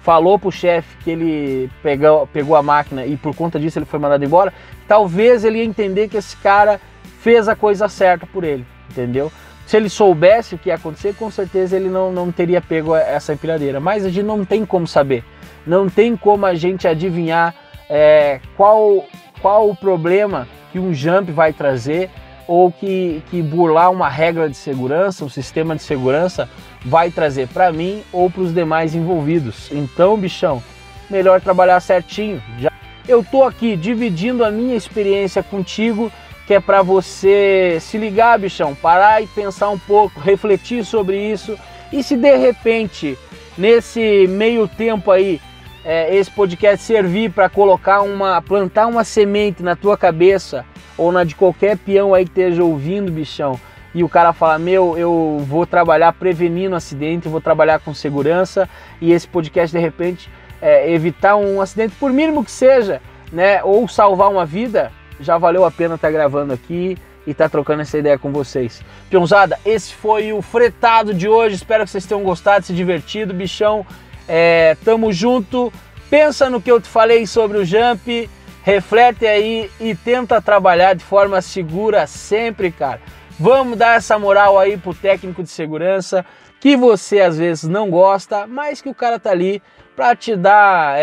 falou 0.02 0.38
pro 0.38 0.52
chefe 0.52 0.96
que 0.98 1.10
ele 1.10 1.70
pegou, 1.82 2.26
pegou 2.26 2.54
a 2.56 2.62
máquina 2.62 3.06
e 3.06 3.16
por 3.16 3.34
conta 3.34 3.58
disso 3.58 3.78
ele 3.78 3.86
foi 3.86 3.98
mandado 3.98 4.22
embora, 4.22 4.52
talvez 4.86 5.44
ele 5.44 5.58
ia 5.58 5.64
entender 5.64 6.08
que 6.08 6.18
esse 6.18 6.36
cara 6.36 6.78
fez 7.20 7.48
a 7.48 7.56
coisa 7.56 7.88
certa 7.88 8.26
por 8.26 8.44
ele, 8.44 8.66
entendeu? 8.90 9.32
Se 9.66 9.76
ele 9.76 9.88
soubesse 9.88 10.54
o 10.54 10.58
que 10.58 10.68
ia 10.68 10.74
acontecer, 10.74 11.14
com 11.14 11.30
certeza 11.30 11.76
ele 11.76 11.88
não, 11.88 12.12
não 12.12 12.30
teria 12.30 12.60
pego 12.60 12.94
essa 12.94 13.32
empilhadeira. 13.32 13.80
Mas 13.80 14.04
a 14.04 14.10
gente 14.10 14.24
não 14.24 14.44
tem 14.44 14.64
como 14.66 14.86
saber. 14.86 15.24
Não 15.66 15.88
tem 15.88 16.16
como 16.16 16.44
a 16.44 16.54
gente 16.54 16.86
adivinhar 16.86 17.54
é, 17.88 18.40
qual, 18.56 19.04
qual 19.40 19.68
o 19.70 19.76
problema 19.76 20.46
que 20.70 20.78
um 20.78 20.92
jump 20.92 21.32
vai 21.32 21.52
trazer 21.52 22.10
ou 22.46 22.70
que, 22.70 23.22
que 23.30 23.40
burlar 23.40 23.90
uma 23.90 24.08
regra 24.08 24.48
de 24.50 24.56
segurança, 24.56 25.24
um 25.24 25.30
sistema 25.30 25.74
de 25.74 25.82
segurança 25.82 26.48
vai 26.84 27.10
trazer 27.10 27.48
para 27.48 27.72
mim 27.72 28.02
ou 28.12 28.30
para 28.30 28.42
os 28.42 28.52
demais 28.52 28.94
envolvidos. 28.94 29.70
Então, 29.72 30.16
bichão, 30.16 30.62
melhor 31.08 31.40
trabalhar 31.40 31.80
certinho. 31.80 32.42
Já 32.58 32.70
eu 33.06 33.22
tô 33.22 33.44
aqui 33.44 33.76
dividindo 33.76 34.44
a 34.44 34.50
minha 34.50 34.74
experiência 34.74 35.42
contigo, 35.42 36.10
que 36.46 36.54
é 36.54 36.60
para 36.60 36.82
você 36.82 37.78
se 37.80 37.96
ligar, 37.96 38.38
bichão, 38.38 38.74
parar 38.74 39.22
e 39.22 39.26
pensar 39.26 39.70
um 39.70 39.78
pouco, 39.78 40.20
refletir 40.20 40.84
sobre 40.84 41.18
isso. 41.18 41.58
E 41.92 42.02
se 42.02 42.16
de 42.16 42.36
repente, 42.36 43.18
nesse 43.56 44.26
meio 44.28 44.68
tempo 44.68 45.10
aí, 45.10 45.40
é, 45.84 46.14
esse 46.14 46.30
podcast 46.30 46.84
servir 46.84 47.30
para 47.30 47.48
colocar 47.48 48.02
uma, 48.02 48.40
plantar 48.40 48.86
uma 48.86 49.04
semente 49.04 49.62
na 49.62 49.76
tua 49.76 49.96
cabeça 49.96 50.64
ou 50.96 51.12
na 51.12 51.24
de 51.24 51.34
qualquer 51.34 51.76
peão 51.76 52.14
aí 52.14 52.24
que 52.24 52.30
esteja 52.30 52.64
ouvindo, 52.64 53.12
bichão, 53.12 53.58
e 53.94 54.02
o 54.02 54.08
cara 54.08 54.32
fala: 54.32 54.58
Meu, 54.58 54.96
eu 54.98 55.42
vou 55.46 55.66
trabalhar 55.66 56.12
prevenindo 56.12 56.74
acidente, 56.74 57.28
vou 57.28 57.40
trabalhar 57.40 57.80
com 57.80 57.94
segurança, 57.94 58.68
e 59.00 59.12
esse 59.12 59.28
podcast 59.28 59.74
de 59.74 59.80
repente 59.80 60.30
é, 60.60 60.90
evitar 60.90 61.36
um 61.36 61.60
acidente, 61.60 61.94
por 61.96 62.12
mínimo 62.12 62.44
que 62.44 62.50
seja, 62.50 63.00
né, 63.32 63.62
ou 63.62 63.86
salvar 63.86 64.30
uma 64.30 64.46
vida, 64.46 64.90
já 65.20 65.38
valeu 65.38 65.64
a 65.64 65.70
pena 65.70 65.94
estar 65.94 66.08
tá 66.08 66.12
gravando 66.12 66.52
aqui 66.52 66.96
e 67.26 67.30
estar 67.30 67.44
tá 67.44 67.50
trocando 67.50 67.82
essa 67.82 67.98
ideia 67.98 68.18
com 68.18 68.32
vocês. 68.32 68.82
Peãozada, 69.10 69.58
esse 69.64 69.94
foi 69.94 70.32
o 70.32 70.42
fretado 70.42 71.14
de 71.14 71.28
hoje. 71.28 71.56
Espero 71.56 71.84
que 71.84 71.90
vocês 71.90 72.06
tenham 72.06 72.22
gostado, 72.22 72.66
se 72.66 72.72
divertido, 72.72 73.32
bichão. 73.32 73.86
É, 74.28 74.76
tamo 74.84 75.12
junto. 75.12 75.72
Pensa 76.10 76.50
no 76.50 76.60
que 76.60 76.70
eu 76.70 76.80
te 76.80 76.88
falei 76.88 77.26
sobre 77.26 77.58
o 77.58 77.64
jump, 77.64 78.30
reflete 78.62 79.26
aí 79.26 79.70
e 79.80 79.94
tenta 79.94 80.40
trabalhar 80.40 80.94
de 80.94 81.02
forma 81.02 81.40
segura 81.40 82.06
sempre, 82.06 82.70
cara. 82.70 83.00
Vamos 83.38 83.76
dar 83.76 83.96
essa 83.96 84.18
moral 84.18 84.58
aí 84.58 84.76
pro 84.76 84.94
técnico 84.94 85.42
de 85.42 85.50
segurança 85.50 86.24
que 86.60 86.76
você 86.76 87.20
às 87.20 87.36
vezes 87.36 87.64
não 87.64 87.90
gosta, 87.90 88.46
mas 88.46 88.80
que 88.80 88.88
o 88.88 88.94
cara 88.94 89.18
tá 89.18 89.30
ali 89.30 89.62
para 89.96 90.14
te 90.14 90.34
dar 90.36 90.98
é, 90.98 91.02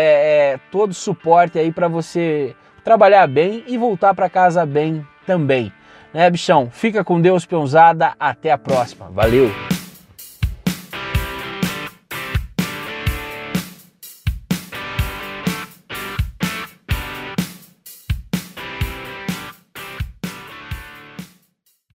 é, 0.54 0.60
todo 0.70 0.90
o 0.90 0.94
suporte 0.94 1.58
aí 1.58 1.70
para 1.70 1.88
você 1.88 2.56
trabalhar 2.84 3.26
bem 3.26 3.64
e 3.66 3.76
voltar 3.76 4.14
para 4.14 4.28
casa 4.28 4.64
bem 4.66 5.06
também. 5.26 5.72
Né, 6.12 6.28
bichão? 6.28 6.68
Fica 6.70 7.02
com 7.02 7.20
Deus, 7.20 7.46
peãozada. 7.46 8.12
Até 8.18 8.52
a 8.52 8.58
próxima. 8.58 9.08
Valeu! 9.10 9.71